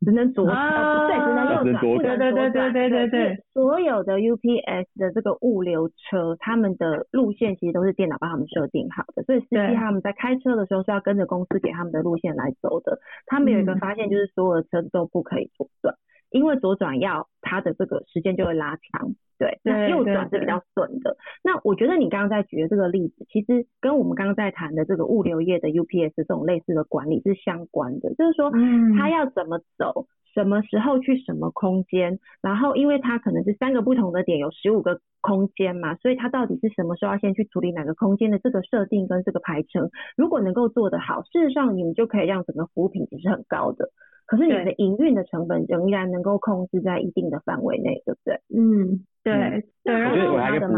[0.04, 2.18] 只能左转，对，只能右转，不能左转。
[2.18, 13.00] 对对对对对所有的 UPS 的这个物流车，他们的路线其实都是电脑帮他们设定好的，所以司机他们在开车的时候是要跟着公司给他们的路线来走的。
[13.26, 15.94] 他们有一个发现，就是所有的车子都不可以左转，
[16.30, 19.14] 因为左转要它的这个时间就会拉长。
[19.38, 21.16] 对，那右转是比较顺的。
[21.44, 28.12] 那我觉得你刚刚在举的这个例子，其实跟我们刚刚在谈的这个物流业的 UPS 这种类似的管理是相关的。
[28.14, 28.50] 就是说，
[28.98, 43.90] 他要怎么走，什么时候去什么空间，然后因为它可能是三个不同的点，有十五个空间嘛，所以它到底是什么时候要先去处理哪个空间的这个设定跟这个排程，如果能够做得好，事实上你们就可以让整个服务品质是很高的。
[44.28, 48.38] 可是你的营运的成本仍然能够控制在一定的范围内，对不对？
[48.54, 49.64] 嗯，对。
[49.82, 50.74] 对，我觉得我还有补，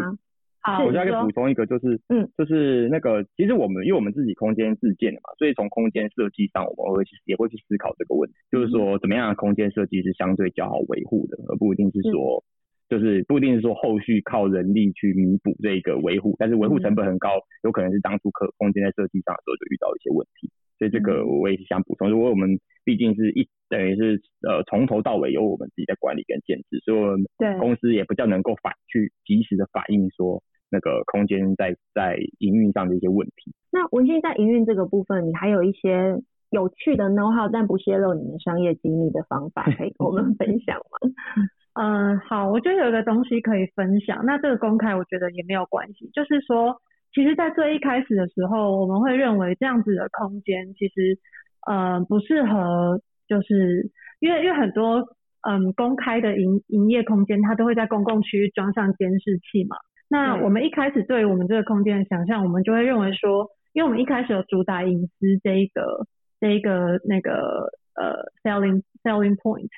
[0.62, 12.42] 好，我再给补充一个，就是嗯，就是那个，其实我们因为我们自己空间自建的嘛，所以从空间设计上，我们会也会去思考这个问题，就是说怎么样的空间设计是相对较好维护的，而不一定是说。
[12.90, 20.50] 就是不一定是说后续靠人力去弥补这个维护，但是维护成本很高，有可能是当初可空间在设计上的时候就遇到一些问题，
[20.80, 22.08] 所以这个我也是想补充。
[22.08, 27.26] 如果我们毕竟是一等于是呃从头到尾由我们自己在管理跟建制，所以我们
[27.60, 33.52] 公司也不叫能够反去及时的反映说那个空间在在营运上的一些问题。
[33.70, 36.16] 那文心在营运这个部分，你还有一些
[36.48, 41.12] 有趣的 know how 但不泄露你们商业机密的方法，可以跟我们 分享吗？
[41.74, 44.24] 嗯，好，我觉得有一个东西可以分享。
[44.26, 46.10] 那这个公开，我觉得也没有关系。
[46.12, 46.82] 就是说，
[47.12, 51.18] 其实，在最一开始的时候，我们会认为这样子的空间，其实，
[51.66, 53.90] 呃，不适合，就是
[54.20, 55.16] 因为因为很多，
[55.48, 59.76] 嗯，公开的营营业空间，它都会在公共区域装上监视器嘛。
[60.08, 66.06] 那我们一开始对我们这个空间的想象，我们就会认为说，因为我们一开始有主打隐私这一个
[66.40, 69.68] 这一个那个呃 selling selling point。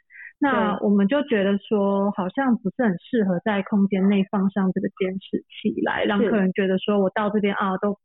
[0.42, 7.96] 那我们就觉得说，好像不是很适合在空间内放上这个监视器，来让客人觉得说我到这边啊都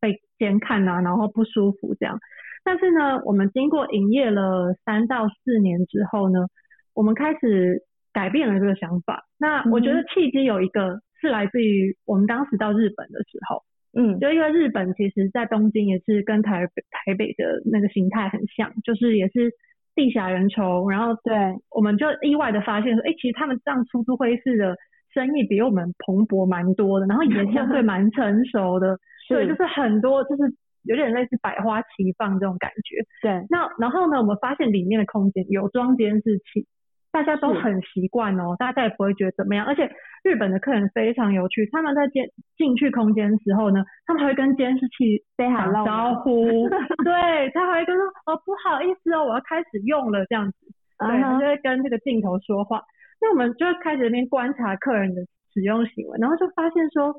[0.00, 2.18] 被监看啊，然后不舒服这样。
[2.64, 6.46] 但是呢，我们经过营业了三到四年之后呢，
[6.94, 9.26] 我们开始改变了这个想法。
[9.38, 13.62] 那我觉得契机有一个是来自于我们当时到日本的时候，
[14.00, 19.52] 嗯，就因为日本其实在东京也是跟台台北的那个形态很像，就是也是。
[19.94, 21.34] 地下人稠，然后对，
[21.70, 24.76] 我们就意外的发现说，哎，其实他们这样出租会议室的
[25.12, 30.42] 生意比我们蓬勃蛮多的，然后也相对蛮成熟的， 对，就是很多就是
[30.84, 32.96] 有点类似百花齐放这种感觉。
[33.20, 36.66] 对，那然后呢，我们发现里面的空间有装监视器。
[37.12, 39.66] 大家都很习惯哦，大家也不会觉得怎么样。
[39.66, 39.88] 而且
[40.24, 42.24] 日本的客人非常有趣，他们在进
[42.56, 46.68] 进去空间的时候呢，他们还会跟监视器打招呼，
[47.04, 50.56] 对他还会跟说哦不好意思哦，我要开始用了这样子，
[50.98, 52.82] 对，他就会跟这个镜头说话。
[53.20, 57.14] 那我们就开始那边观察客人的使用行为，然后就发现说，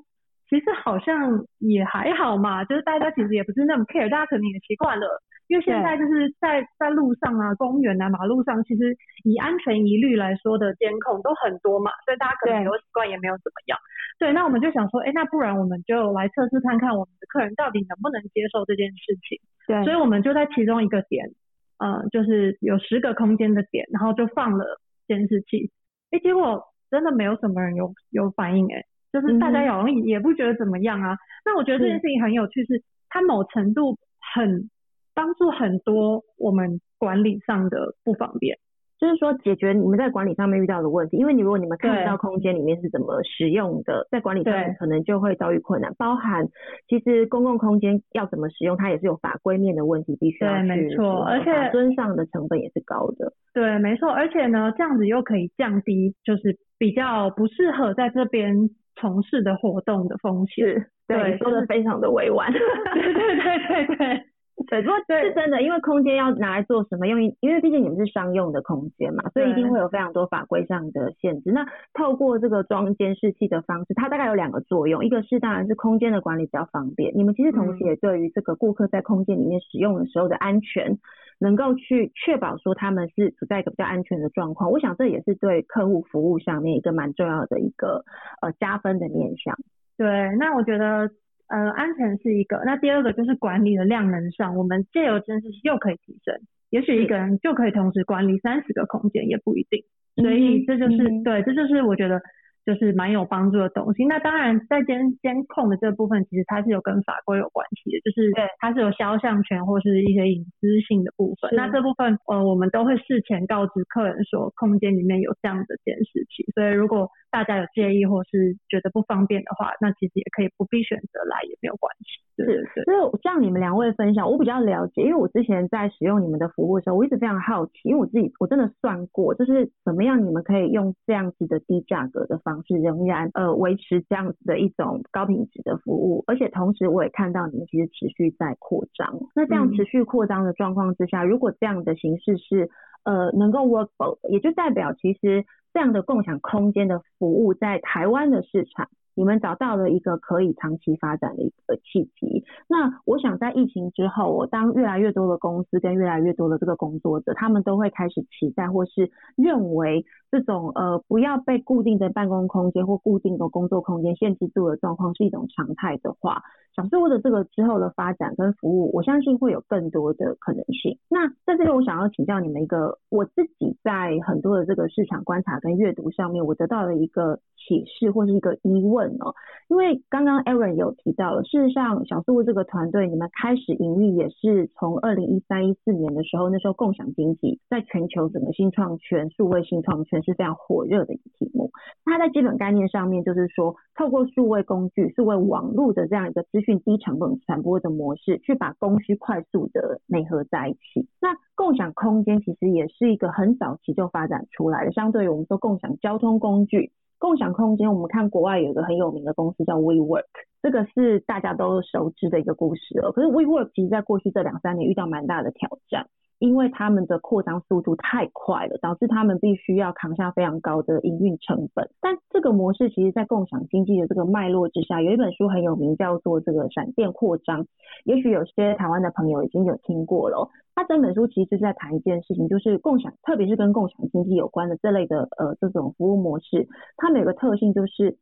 [0.53, 5.19] 其实好像也还好嘛，就是大家其实也不是那么 care，大家可能也习惯了。
[5.47, 13.77] 因为现在就是在在路上啊、公园啊、马路上，其实以安全疑虑来说的监控都很多嘛，所以大家可能有习惯也没有怎么样。
[14.19, 19.41] 对，那我们就想说，哎，那不然我们就来测试看看我们的客人到底能不能接受这件事情。
[19.65, 21.33] 对，所以我们就在其中一个点，
[21.79, 25.71] 呃，就是有十个空间的点，然后就放了监视器。
[26.11, 31.15] 哎，结果真的没有什么人有有反应，哎，就是大家好像也不觉得怎么样啊。
[31.45, 33.97] 那我觉得这件事情很有趣，是它某程度
[34.35, 34.69] 很。
[35.15, 38.57] 帮助很多我们管理上的不方便，
[38.97, 41.17] 就是说解决你们在管理上面遇到的问题。
[41.17, 45.93] 因为你如果你们看不到空间里面是怎么使用的，在管理上面可能就会遭遇困难。
[45.99, 46.47] 包含
[46.87, 53.33] 其实公共空间要怎么使用，它也是有法规面的问题，必须要对，没错，而且尊上的成本也是高的。
[53.53, 60.87] 对，没错，而且呢，这样子又可以降低就是比较不适合在这边从事的活动的风险。
[61.07, 62.51] 对，说的非常的委婉。
[62.51, 64.25] 对对对对对。
[64.67, 67.21] 对，不过是真的，因为空间要拿来做什么用？
[67.41, 71.51] 因为毕竟你们是商用的空间嘛，所以一定会有非常多法规上的限制。
[71.51, 80.97] 那透过这个装监视器的方式，它大概有两个作用，一个是当然是空间的管理比较方便，你们其实同时也对于这个顾客在空间里面使用的时候的安全，
[81.39, 84.71] 能够去确保说他们是处在一个比较安全的状况。
[84.71, 88.05] 我想这也是对客户服务上面一个蛮重要的一个
[88.41, 89.57] 呃加分的面向。
[89.97, 91.09] 对，那我觉得。
[91.47, 96.35] 呃，安全是一个，那第二个就是管理的量能上，我们借由监视器又可以提升，
[96.69, 99.83] 也许一个人就可以同时管理三十个空间，也不一定，
[100.15, 102.21] 所以这就是对，这就是我觉得。
[102.65, 104.05] 就是蛮有帮助的东西。
[104.05, 111.51] 那当然，在监监控的这部分，其实它是有跟法规有关系的，就是它是有肖像权或是一些隐私性的部分。
[111.57, 116.49] 那这部分，呃，我们都会事前告知客人说，空间里面有这样的监视器。
[116.55, 122.23] 所以如果大家有介意或是觉得不方便的话，那其实也可以不必选择来，也没有关系。
[122.37, 122.83] 是是。
[122.85, 132.53] 所以像你们两位分享，我比较了解，因为我之前在使用你们的服务的时候，我一直非常好奇，因为我自己我真的算过，就是怎么样你们可以用这样子的低价格的方。
[132.65, 139.19] 式仍然呃维持这样子的一种高品质的服务，而且同时我也看到你们其实持续在扩张。
[139.35, 142.69] 那这样持续扩张的状况之下，如果这样的形式是
[143.03, 145.43] 呃能够 workable，也就代表其实
[145.73, 148.89] 这样的共享空间的服务在台湾的市场。
[149.15, 152.43] 你们找到了一个可以长期发展的一个契机。
[152.67, 166.41] 那我想在疫情之后，我当越来越多的公司跟越来越多的这个工作者，他们都会开始期待或是认为这种呃不要被固定的办公空间或固定的工作空间限制住的状况是一种常态的话，
[166.75, 170.97] 小事物的这个之后的发展跟服务，我相信会有更多的可能性。
[171.09, 179.33] 那在这里，我想要请教你们一个，我自己在很多的这个市场观察跟阅读上面，我得到了一个启示或是一个疑问哦。
[179.69, 191.71] 因为刚刚 Aaron 有提到了，事实上小事物这个团队，你们开始营运也是从二零一三一四年的时候，那时候共享经济在全球整个新创圈、数位新创圈是非常火热的一个题目。
[192.05, 201.07] 它在基本概念上面就是说，透过数位工具、数位网络的这样一个资讯低成本传播的模式，去把供需快速的内合在一起。
[201.21, 206.91] 那共享空间其实也是一个很早期就发展出来的，相对于我们说共享交通工具，
[207.23, 210.25] 共享空间，我们看国外有一个很有名的公司叫 WeWork，
[210.61, 213.13] 这个是大家都熟知的一个故事了。
[213.13, 216.09] 可是 WeWork 其实在过去这两三年遇到蛮大的挑战。
[216.39, 221.89] 因为他们的扩张速度太快了，导致他们必须要扛下非常高的营运成本。
[222.01, 227.63] 但这个模式其实，在共享经济的这个脉络之下，有一本书很有名，叫做《这个闪电扩张》。
[228.03, 230.49] 也许有些台湾的朋友已经有听过了。
[230.75, 236.67] 它整本书其实是在谈一件事情，就是共享，特别是跟共享经济有关的这类的呃这种服务模式，
[236.97, 238.17] 它们有个特性就是，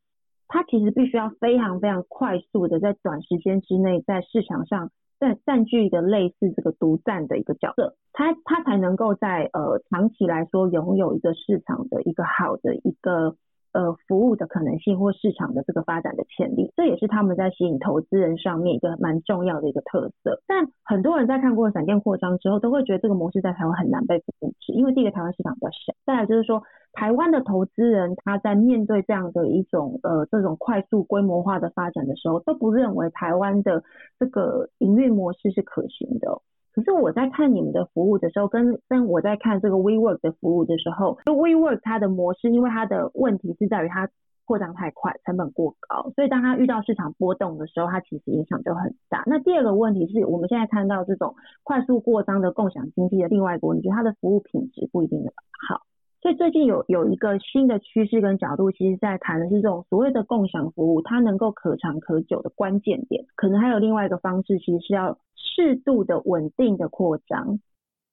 [0.48, 4.92] 它其实必须要非常非常快速的在短时间之内在市场上。
[5.22, 13.36] 占占据一个类似这个独占的一个角色，它它才能够在呃长期来说拥有一个市场的一个好的一个
[13.72, 20.42] 呃服务的可能性或市场的这个发展的潜力，这也是他们在吸引投资人上面一个蛮重要的一个特色。
[20.48, 26.64] 但很多人在看过闪电扩张之后，都会觉得这个模式在台湾很难被复制，因为第一个台湾市场比较小，再来就是说。
[26.94, 33.84] 台湾的投资人他在面对这样的一种呃这种快速规模化的发展的时候，都不认为台湾的
[34.20, 36.42] 这个营运模式是可行的。
[36.74, 44.10] 可是我在看你们的服务的时候，跟跟我在看这个 WeWork 的服务的时候，WeWork 它的模式，因为它的问题是在于它
[44.46, 49.24] 扩张太快，成本过高，所以当它遇到市场波动的时候，它其实影响就很大。
[49.26, 55.24] 那第二个问题是我们现在看到这种快速扩张的共享经济的另外一个问题，就它的服务品质不一定
[55.70, 55.82] 好。
[56.22, 67.60] 所以最近有有一个新的趋势跟角度，其实在谈的是这种所谓的共享服务，它能够可长可久的关键点，可能还有另外一个方式，其实是要适度的稳定的扩张，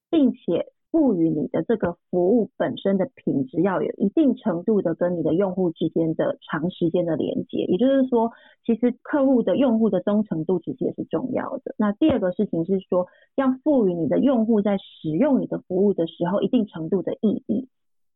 [0.09, 7.59] 并且赋予你的这个服务本身的品质要有一定程度的跟你的用户之间的长时间的连接。
[7.66, 8.32] 也就是说，
[8.64, 11.74] 其实客户的用户的忠诚度其实也是重要的。
[11.76, 13.06] 那第二个事情是说，
[13.36, 17.68] 要赋予你的用户在使用你的服务的时候一定程度的意义。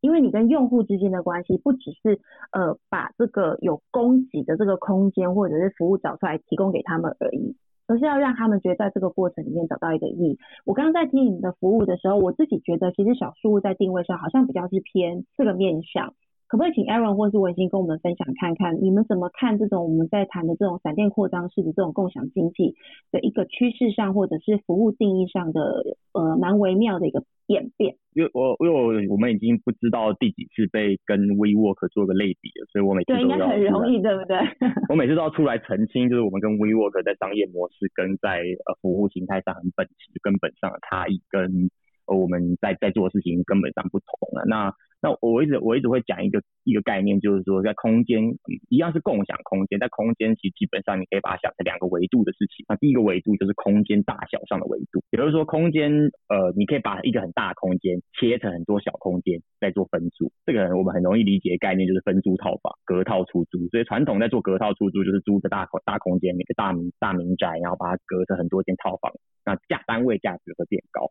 [0.02, 10.38] 因为你跟用户之间的关系，不只是呃把这个有供给的这个空间或者是服务找出来提供给他们而已，而是要让他们觉得在这个过程里面找到一个意义。
[10.66, 16.12] 我刚刚在听你们的服务的时候，我自己觉得其实小数物在定位上好像比较是偏这个面向。
[16.48, 22.74] 可不可以请 Aaron 或是文心跟我们分享看看，你们怎么看这种我们在谈的这种闪电扩张式的这种共享经济
[23.10, 27.94] 的一个趋势上，或者是服务定义上的呃蛮微妙的一个演变？
[28.14, 34.36] 因为我因为我们已经不知道第几次被跟 WeWork 做个类比了，所以我每次对应该很容易，对不对？
[34.88, 41.70] 我每次都要出来澄清，就是我们跟 WeWork 在商业模式跟在呃服务形态上很本质根本上的差异，跟
[42.06, 44.44] 呃我们在在做的事情根本上不同了。
[44.46, 48.22] 那那我一直我一直会讲一个一个概念，就是说在空间
[48.68, 52.64] 一样是共享空间，在空间其实基本上你可以把它想成两个维度的事情。
[52.68, 55.90] 那第一个维度就是空间大小上的维度，也就是说空间
[56.30, 60.30] 呃你可以把一个很大的空间切成很多小空间再做分租。
[60.46, 63.66] 这个我们很容易理解的概念就是分租套房、隔套出租。
[63.68, 69.12] 所以传统在做隔套出租就是租个大空大空间，一个大民大民宅，然后把它隔成很多间套房，
[69.44, 71.10] 那价单位价值会变高。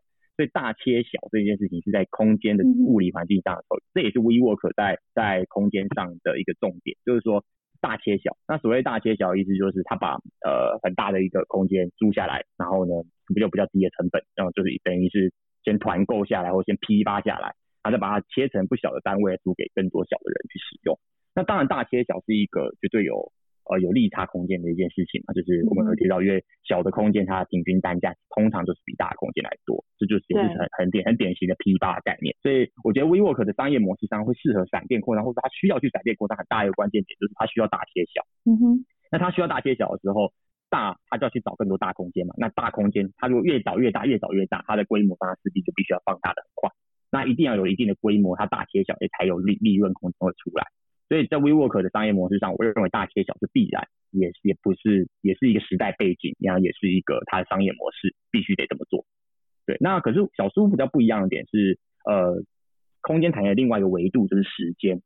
[0.52, 7.44] 大切小这件事情是在空间的物理环境上的时候，这也是 WeWork 在在空间上的一个重点，就是说
[7.80, 8.36] 大切小。
[8.46, 12.92] 那所谓大切小，意思就是他把呃很大的一个空间租下来，然后呢
[13.26, 15.32] 不就比较低的成本，然后就是等于是
[15.64, 20.98] 先团购下来或先批发下来，然后再把它切成不小的单位租给更多小的人去使用。
[21.34, 23.32] 那当然大切小是一个绝对有。
[23.72, 32.36] 呃，有利差空间的一件事情嘛，就是我们会提到，因为小的空间它平均单价通常就是比大的空间来多，这就是也是很很典很典型的批发概念。
[32.42, 38.20] 所以我觉得 WeWork 的商业模式上会适合闪电扩张，或者它需要去闪电扩张，很大一个关键点就是它需要大切小。
[38.44, 38.84] 嗯哼。
[39.10, 40.32] 那它需要大切小的时候，
[40.68, 42.34] 大它就要去找更多大空间嘛。
[42.36, 46.70] 那大空间它如果越找越大，越找越大，它的规模当然势必就必须要放大的很快。
[47.10, 50.66] 那一定要有一定的规模，它大切小也才有利利润空间会出来。
[51.08, 59.04] 所以在 WeWork 的商业模式上，我认为大切小是必然，也也不是，也是一个时代背景，然后也是一个它的商业模式必须得这么做。
[59.66, 62.42] 对，那可是小书比较不一样的点是，呃，
[63.00, 65.02] 空间产业另外一个维度就是时间。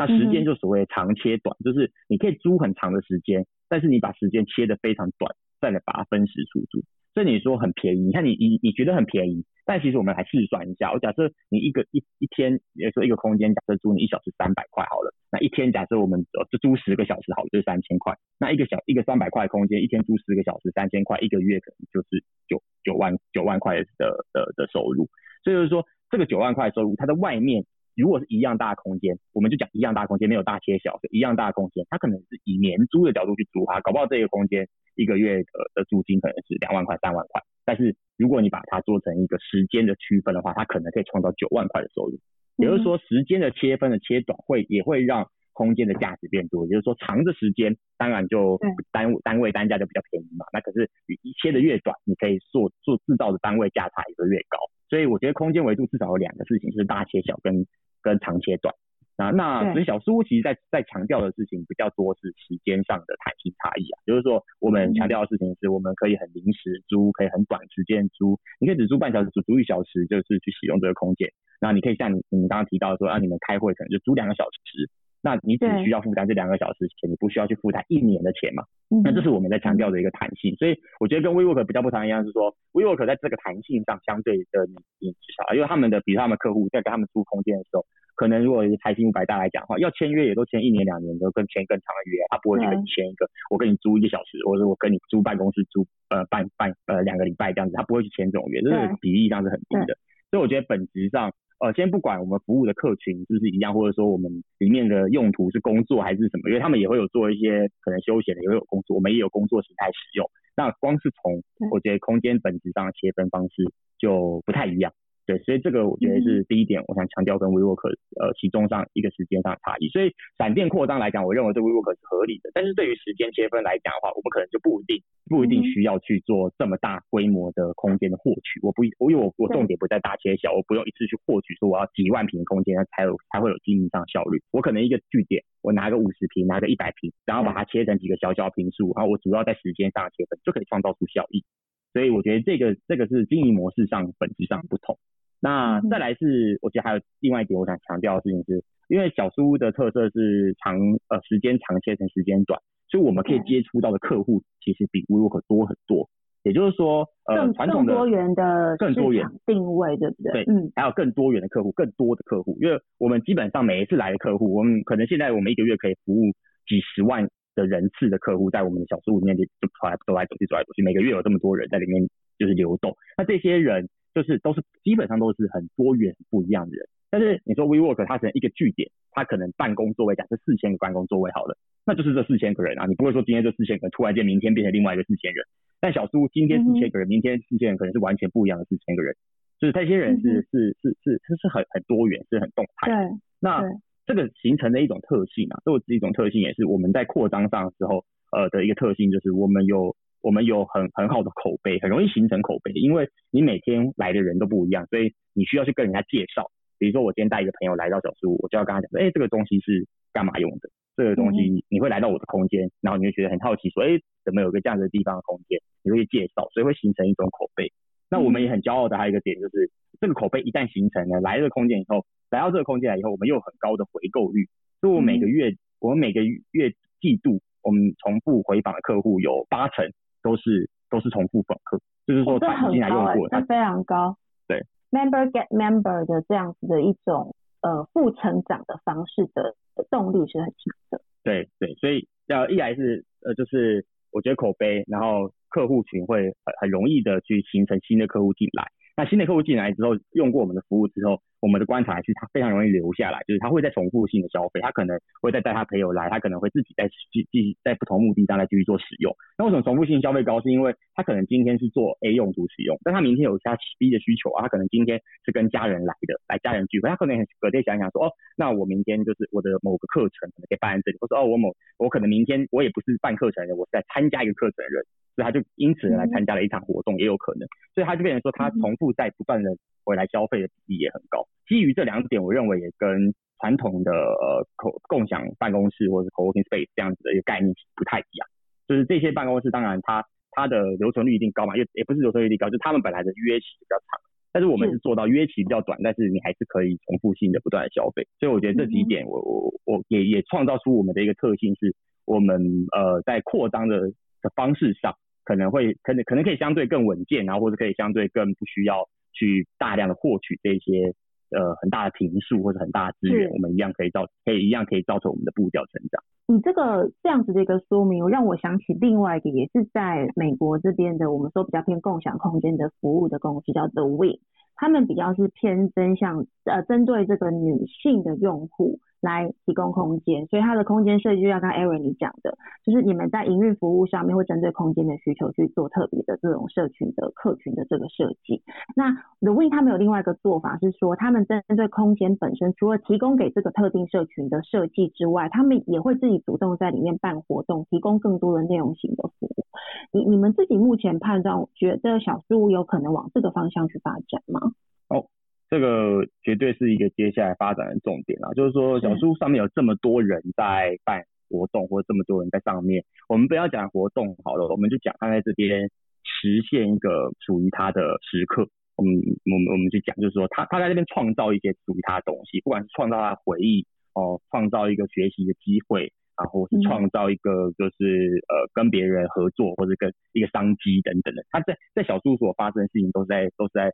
[0.00, 6.84] 那时间就所谓长切短，就是你可以租很长的时间，但是你把时间切得非常短，再来把它分时出租。
[7.14, 18.16] 所以你说很便宜，你看你你你觉得很便宜，但其实我们来试算一下，我假设你一个一一天，比如说一个空间，假设租你一小时三百块好了，那一天假设我们就租十个小时好了，就是三千块。
[18.38, 25.06] 那一个小一个三百块空间，一天租十个小时三千块，一个月可能就是九九万九万块的的的收入。
[25.44, 27.66] 所以就是说这个九万块收入，它的外面。
[27.98, 35.44] 如果是一样大空间，我们就讲一样大空间，没有大切小，就一样大空间，它可能是以年租的角度去租它，搞不好这个空间一个月的
[35.74, 37.42] 的租金可能是两万块、三万块。
[37.64, 42.18] 但是如果你把它做成一个时间的区分的话，它可能可以创造九万块的收入。
[42.56, 46.64] 也就是说，时间的切分的切短会也会让空间的价值变多。
[46.66, 48.58] 也就是说，长的时间当然就
[48.90, 50.46] 单单位单价就比较便宜嘛。
[50.52, 54.58] 那可是你切的越短，你可以做做制造的单位价差也会越高。
[54.88, 57.66] 所以我觉得空间维度至少有两个事情，就是大切小跟
[58.08, 58.74] 跟长切短。
[59.18, 71.26] 啊，那所以小书屋其实在在强调的事情比较多是时间上的弹性差异啊，就是说我们强调的事情是我们可以很临时租，可以很短时间租，你可以只租半小时，只租一小时，就是去使用这个空间。
[71.60, 74.86] 那你可以像你你们刚刚提到说，让你们开会可能就租两个小时，
[75.22, 78.64] 那你只需要负担这两个小时钱，你不需要去负担一年的钱嘛？
[79.04, 80.54] 那这是我们在强调的一个弹性。
[80.56, 87.84] 所以我觉得跟 WeWork 比较不同一样是说，WeWork 在这个弹性上相对的你你至少，因为他们的比如他们客户在跟他们租空间的时候。
[88.18, 99.96] 可能如果财新五百大来讲的话，要签约也都签一年两年，都跟签更长的约，他不会去跟你签一个，我跟你租一个小时，或者我跟你租办公室租呃半半呃两个礼拜这样子，他不会去签这种约，这个比例上是很低的。
[100.30, 110.30] 所以我觉得本质上，呃，先不管我们服务的客群是不是一样，或者说我们里面的用途是工作还是什么，因为他们也会有做一些可能休闲的，也会有工作，我们也有工作形态使用。
[110.56, 114.92] 那光是从我觉得空间本质上的切分方式就不太一样。
[115.28, 119.86] 对，所以这个我觉得是第一点，我想强调跟 WeWork 呃其中上一个时间上的差异。
[119.92, 120.08] 所以
[120.38, 122.48] 闪电扩张来讲，我认为这 WeWork 是合理的。
[122.54, 124.96] 但是对于时间切分来讲的话，我们可能就不一定
[125.28, 128.56] 不一定需要去做这么大规模的空间的获取。
[128.62, 134.40] 我不，因为我我重点不在大切小，我不用一次去获取说我要几万平空间才有才会有经营上效率。
[134.50, 141.44] 我可能一个据点，我拿个五十平，拿个一百平，然后把它切成几个小小平数，然后我主要在时间上切分就可以创造出效益。
[141.92, 144.96] 所以我觉得这个这个是经营模式上本质上不同。
[145.40, 150.76] 那再来是，我觉得还有另外一点，我想强调的事情是，因为小书屋的特色是长
[151.08, 152.60] 呃时间长切成时间短，
[152.90, 156.08] 所以我们可以接触到的客户其实比 WeWork 多很多。
[156.44, 160.44] 也就是说，呃，传统的多元的更多元定位，对不对？
[160.44, 166.30] 对，嗯，还有更多元的客户，更多的客户，因为我们基本上每一次来的客户，我们可能现在我们一个月可以服务
[166.66, 169.42] 几十万的人次的客户，在我们的小书屋里面就
[169.82, 172.08] 来走来走去走来走去，每个月有这么多人在里面
[172.38, 173.88] 就是流动，那这些人。
[174.18, 181.56] 就是都是基本上都是很多元不一样的人，但是你说 WeWork 它成一个据点，它可能办公座位假设四千个办公座位好了，
[181.86, 185.44] 那就是这四千个人啊，你不会说今天这四千个人突然间明天变成另外一个四千人，
[185.80, 189.14] 但小苏今天四千个人，明天四千人可能是完全不一样的四千个人，
[189.60, 192.90] 就是这些人是是是是是是很很多元，是很动态。
[192.90, 193.62] 对，那
[194.04, 199.94] 这个形成的一种特性啊，这一种特性也是我们在扩张上的时候呃的一个特性，就是我们有。
[200.20, 206.50] 我们有很很好的口碑，很容易形成口碑，因为你每天来的人都不一样，所以你需要去跟人家介绍。
[206.78, 210.70] 比如说我今天带一个朋友来到小书屋，我就要跟他讲，哎，这个东西是干嘛用的？
[210.96, 215.60] 这个东西你会来到我的空间，然后你会觉得很好奇，说，哎，怎么有个这样的地方的空间？
[215.82, 217.72] 你会介绍，所以会形成一种口碑。
[218.10, 224.46] 那我们也很骄傲的还有一个点就是，这个口碑一旦形成了，来这个空间以后，来到这个空间来以后，我们又有很高的回购率。
[224.80, 229.92] 所以我每个月，我们每个月季度，我们重复回访的客户有八成
[230.28, 230.68] 都是。
[230.90, 234.16] 都是重复访客，就是说他已经来用过，它非常高。
[234.46, 239.54] 对，member get member 的这样子的一种呃负成长的方式的
[239.90, 241.02] 动力是很强的。
[241.22, 248.64] 对对，所以要一来是呃就是我觉得口碑，然后客户群会很很容易的去形成新的客户进来。
[248.96, 251.20] 那新的客户进来之后，用过我们的服务之后。
[251.40, 259.14] 我们的观察是，他非常容易留下来，就是他会在重复性的消费，他可能会再带他朋友来，他可能会自己再继继续在不同目的上来继续做使用。
[259.36, 260.40] 那为什么重复性消费高？
[260.40, 274.82] 是因为他可能今天是做 A 用途使用，但他明天有其他 B 的需求啊，他可能今天是跟家人来的，来家人聚会，他可能隔天想想说，哦，那我明天就是我的某个课程可能可以办在这里，或者哦，我某我可能明天我也不是办课程的，我是在参加一个课程的人，
[275.14, 281.27] 所以他就因此来参加了一场活动，也有可能，所以他就变成说他重复在不断的回来消费的比例也很高。
[281.46, 288.28] 基于这两点，我认为也跟传统的呃共共享办公室或者是 co-working space 这样子的一个概念不太一样。
[288.66, 294.00] 就是这些办公室，当然它它的留存率一定高嘛，也也不是留存率高，就是他们本来的约期比较长。
[294.30, 298.06] 但是我们是做到约期比较短，但是你还是可以重复性的不断的消费。
[298.20, 301.74] 所以我觉得这几点，我我我也也创造出我们的一个特性，是
[302.04, 302.36] 我们
[302.76, 303.88] 呃在扩张的
[304.20, 310.92] 的方式上，可能会可能可能可以相对更稳健，然后或者可以相对更不需要去大量的获取这些。
[311.30, 316.02] 呃，很大的频数或者很大的资源，我们一样可以造，可以一样可以造成我们的步调成长。
[316.26, 324.20] 你这个这样子的一个说明，让我想起另外一个，也是在美国这边的，我们说比较偏共享空间的服务的公司，叫 The Wing，
[324.54, 328.80] 他们比较是偏真向呃针对这个女性的用户。
[329.00, 338.42] 来提供空间，所以它的空间设计就像刚 Aaron 你讲的，就是你们在营运服务上面会针对空间的需求去做特别的这种社群的客群的这个设计。
[338.74, 349.44] 那 The Win 他们有另外一个做法是说，他们针对空间本身，除了提供给这个特定社群的设计之外，他们也会自己主动在里面办活动，提供更多的内容型的服务。
[349.92, 354.40] 你你们自己目前判断，觉得小事物有可能往这个方向去发展吗？
[354.88, 355.06] 哦。
[355.50, 358.28] 这个绝对是一个接下来发展的重点啊！
[358.34, 365.70] 就是说，小书上面有这么多人在办活动，或者这么多人在上面，我们不要讲活动好了，我们就讲他在这边
[366.04, 368.46] 实现一个属于他的时刻。
[368.76, 375.90] 我们我们我们就讲，就是说他他在这边创造一些属于他的东西，不管是创造他的回忆哦，创造一个学习的机会，
[376.20, 381.24] 然后是创造一个就是呃跟别人合作或者跟一个商机等等的。
[381.30, 383.72] 他在在小书所发生的事情，都是在都是在。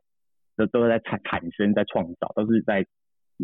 [0.57, 2.85] 这都是在产产生，在创造，都是在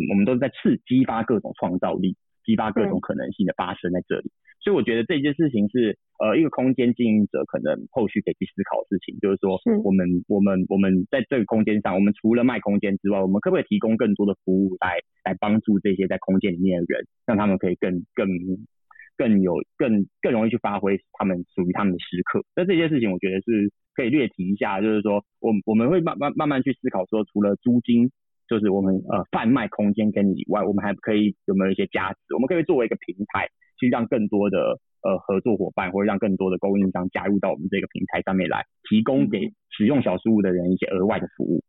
[0.10, 4.32] 我们都是在刺激发各种创造力，激发各种可能性的发生在这里。
[4.64, 18.28] 所以我觉得这件事情是呃一个空间经营者可能后续可以去思考的事情，就是说我们我们我们在这个空间上，我们除了卖空间之外，我们可不可以提供更多的服务来来帮助这些在空间里面的人，让他们可以更更
[19.18, 22.44] 更有更更容易去发挥他们属于他们的时刻。
[22.56, 23.72] 那这些事情我觉得是。
[23.94, 28.10] 可以略提一下，就是说，我我们会慢慢慢慢去思考，说除了租金，
[28.48, 32.34] 就是我们呃贩卖空间给你以外，我们还可以有没有一些价值？
[32.34, 41.62] 我们可以作为一个平台，去让更多的呃合作伙伴，或者让更多的供应商加入到我们这个平台上面来，提供给使用小书屋的人一些额外的服务。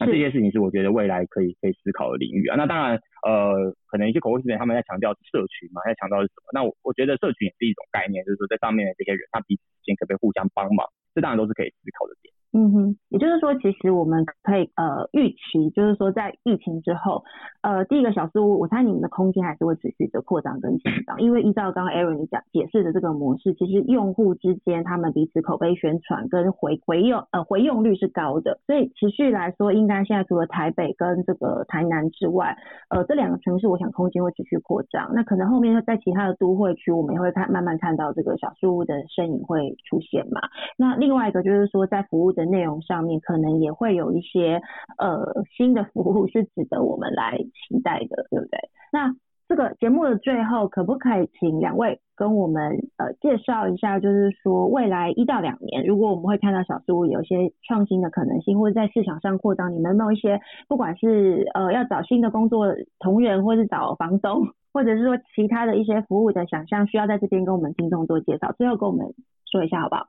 [0.00, 2.56] 那这些事情是我觉得未来可以可以思考的领域啊。
[2.56, 6.54] 那当然，呃，可能一些口味师他们在强调社群嘛，在强调是什么？
[6.54, 10.86] 那我我觉得社群也是一种概念，就是说在上面的这些人，他彼此之间可不可以互相帮忙？
[11.14, 12.32] 这当然都是可以思考的点。
[12.52, 17.22] 嗯哼，也就是说，其实我们可以呃预期，就是说在疫情之后，
[17.60, 32.56] 呃，第一个小事物，我猜你们的空间还是会持续的扩张跟成长，因为依照刚刚 Aaron 你讲解释的这个模式，其实用户之间他们彼此口碑宣传跟回回用呃回用率是高的，所以持续来说，应该现在除了台北跟这个台南之外，
[32.88, 35.10] 呃，这两个城市，我想空间会持续扩张。
[35.14, 40.40] 那可能后面在其他的都会区，我们也会看慢慢看到这个小事物的身影会出现嘛。
[40.78, 44.62] 那另外一个就是说，在服务的内容上面，可能也会有一些
[44.96, 48.58] 呃新的服务是值得我们来期待的，对不对？
[48.92, 49.12] 那
[49.48, 62.66] 这个节目的最后，可不可以请两位跟我们呃介绍一下，就是说未来一到两年，如果我们会看到小事物有一些创新的可能性，或者在市场上扩张，你们有没有一些不管是呃要找新的工作
[62.98, 68.52] 同仁，或是找房东，或者是说其他的一些服务的想象，需要在这边跟我们听众做介绍？
[68.52, 69.06] 最后跟我们
[69.50, 70.08] 说一下好不好？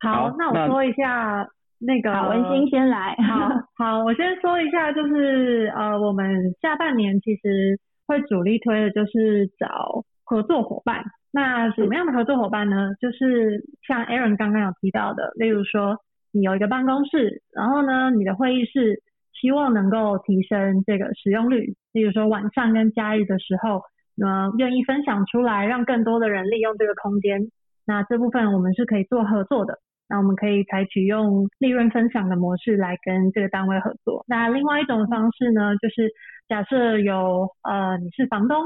[0.00, 1.50] 好，那我说一下
[1.80, 3.14] 那个文心先来。
[3.26, 11.04] 好，好，我先说一下，就是呃，我们下半年其实会主力推的就是找合作伙伴。
[11.30, 12.90] 那什么样的合作伙伴呢？
[13.00, 15.98] 就是像 Aaron 刚刚有提到的，例如说
[16.32, 19.02] 你有一个办公室，然后呢，你的会议室
[19.40, 23.82] 希望能够提升这个使用率，例如说晚上跟假日的时候，
[24.20, 27.50] 呃，愿意分享出来，让更多的人利用这个空间。
[27.86, 29.78] 那这部分我们是可以做合作的。
[30.08, 34.24] 那我们可以采取用利润分享的模式来跟这个单位合作。
[34.26, 36.10] 那另外一种方式呢，就是
[36.48, 38.56] 假设有呃你是房东，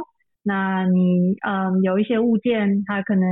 [0.44, 3.28] 那你嗯有一些物件，它可能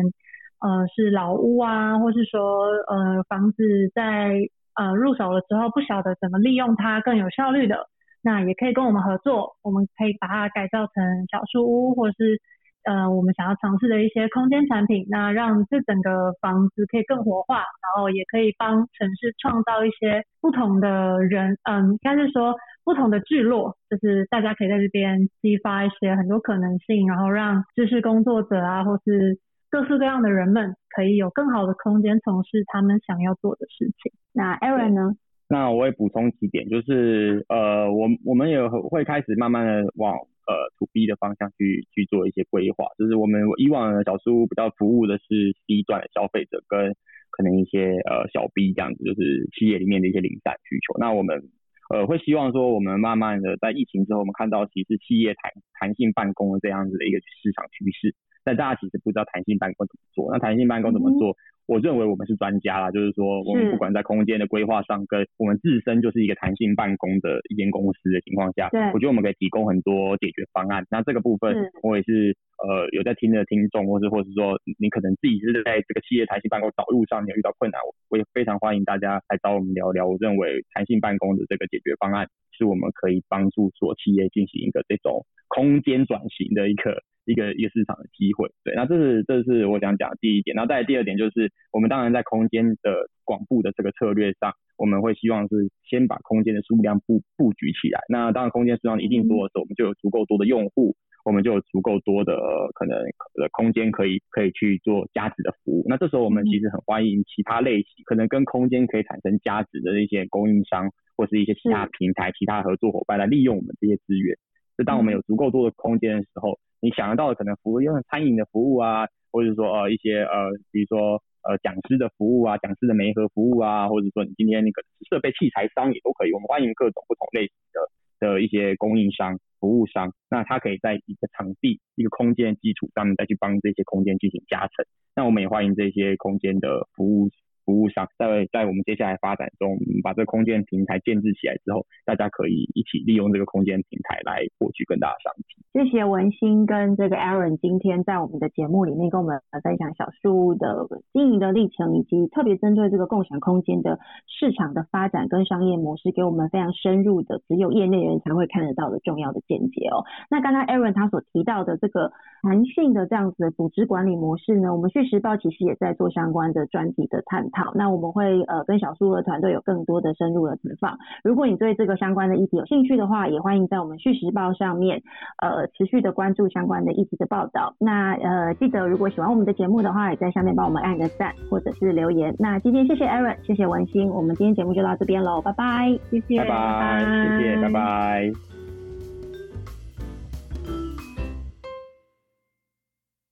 [0.61, 3.63] 呃是老屋啊，或是说呃房子
[3.95, 4.35] 在
[4.75, 7.87] 呃入手了之后不晓得怎么利用它更有效率的，
[8.23, 12.41] 那也可以跟我们合作，我们可以把它改造成小树屋，或是。
[12.85, 22.55] 呃，我们想要尝试的一些空间产品，那让这整个房子可以更活化，然后也可以帮城市创造一些不同的人，嗯，应该是说
[22.85, 29.39] 不同的聚落，就是大家可以在这边激发一些很多可能性，然后让知识工作者啊，或是
[29.71, 34.13] 各式各样的人们，可以有更好的空间从事他们想要做的事情。
[34.33, 35.15] 那 Aaron 呢？
[35.49, 40.17] 那我也补充几点，就是呃，我我们也会开始慢慢的往。
[40.47, 42.87] 呃 to B 的方向去去做一些规划。
[42.99, 46.95] 就是我们以往的小书屋比较服务的是 C 段的消费者跟
[47.31, 50.99] 可能一些呃小 B 这样子，就是企业里面的一些零散需求。
[50.99, 51.43] 那我们
[51.89, 58.15] 呃会希望说，我们慢慢的在疫情之后，我们看到其实企业弹弹性办公这样子的一个市场趋势。
[58.43, 60.33] 但大家其实不知道弹性办公怎么做。
[60.33, 61.37] 那弹性办公怎么做？
[61.71, 70.85] 我认为我们是专家啦，就是说我们不管在空间的规划上，跟我们自身就是一个弹性办公的一间公司的情况下，我觉得我们可以提供很多解决方案。
[70.91, 80.09] 那这个部分，我也是呃有在听的听众，或是或是说你可能自己是在这个企业弹性办公导入上有遇到困难，我也非常欢迎大家来找我们聊聊。
[80.09, 86.99] 我认为弹性办公的这个解决方案，是我们可以帮助所企业进行一个这种空间转型的一个。
[87.27, 98.01] 一个一个市场的机会，对，那这是这是我想讲的第一点，然后再第二点就是，我们当然在空间的广布的这个策略上，我们会希望是先把空间的数量布布局起来。
[98.09, 102.35] 那当然空间数量一定多的时候，我们就有足够多的用户，我们就有足够多的
[102.75, 102.99] 可能
[103.35, 105.85] 的空间可以可以去做价值的服务。
[105.89, 114.37] 那这时候我们其实很欢迎其他类型可能跟空间可以产生价值的一些供应商或是一些其他平台、其他合作伙伴来利用我们这些资源。
[114.77, 116.59] 就当我们有足够多的空间的时候。
[116.83, 127.81] 你想得到的可能服务，用餐饮的服务啊，或者说呃一些呃，比如说呃讲师的服务啊，讲师的媒合服务啊，或者说你今天那个设备器材商也都可以，我们欢迎各种不同类型的
[128.21, 134.85] 的一些供应商、服务商，那他可以在一个场地、一个空间基础上再去帮这些空间进行加成，
[135.17, 137.31] 那我们也欢迎这些空间的服务。
[137.71, 145.63] 服务商在在我们接下来发展中，把这个空间平台建制起来之后，大家可以一起利用这个空间平台来获取更大的商机。
[145.73, 160.03] 谢谢文心跟这个 Aaron 今天在我们的节目里面跟我们分享小树屋的经营的历程，以及特别针对这个共享空间的市场的发展跟商业模式，给我们非常深入的只有业内人才会看得到的重要的见解哦。
[160.29, 162.11] 那刚刚 Aaron 他所提到的这个
[162.43, 167.60] 弹性的这样子的组织管理模式呢，我们续时报其实也在做相关的专题的探讨。
[167.61, 170.97] 好，那我们会呃跟小树的团队有更多的深入的采访。
[171.23, 175.03] 如果你对这个相关的议题有兴趣的话，也欢迎在我们《续时报》上面
[175.43, 177.75] 呃持续的关注相关的议题的报道。
[177.79, 182.35] 那呃记得如果喜欢我们的节目的话，也在下面帮我们按个赞或者是留言。
[182.39, 188.50] 那今天谢谢 Aaron，谢谢文心，我们今天节目就到这边喽，拜拜，谢谢，拜拜，谢谢，拜拜。